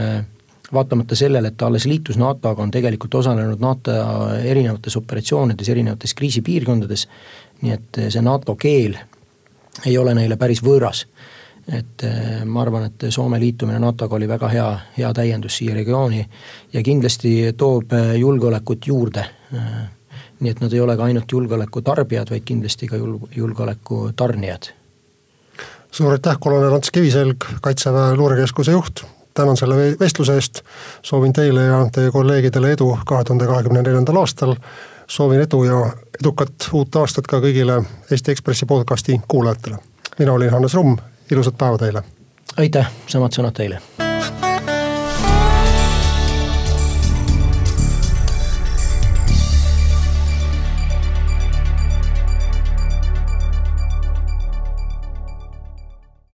[0.73, 3.91] vaatamata sellele, et ta alles liitus NATO-ga, on tegelikult osalenud NATO
[4.39, 7.07] erinevates operatsioonides, erinevates kriisipiirkondades.
[7.61, 8.95] nii et see NATO keel
[9.85, 11.05] ei ole neile päris võõras
[11.67, 16.23] et eh, ma arvan, et Soome liitumine NATO-ga oli väga hea, hea täiendus siia regiooni
[16.73, 19.25] ja kindlasti toob eh, julgeolekut juurde.
[19.53, 19.73] Eh,
[20.43, 24.73] nii et nad ei ole ka ainult julgeoleku tarbijad, vaid kindlasti ka jul-, julgeoleku tarnijad.
[25.91, 29.03] suur aitäh, kolonel Ants Kiviselg, Kaitseväe luurekeskuse juht,
[29.33, 30.63] tänan selle vestluse eest,
[31.01, 34.55] soovin teile ja teie kolleegidele edu kahe tuhande kahekümne neljandal aastal,
[35.07, 35.79] soovin edu ja
[36.19, 39.77] edukat uut aastat ka kõigile Eesti Ekspressi podcasti kuulajatele.
[40.19, 40.97] mina olin Hannes Rumm
[41.31, 42.03] ilusat päeva teile!
[42.57, 43.81] aitäh, samad sõnad teile!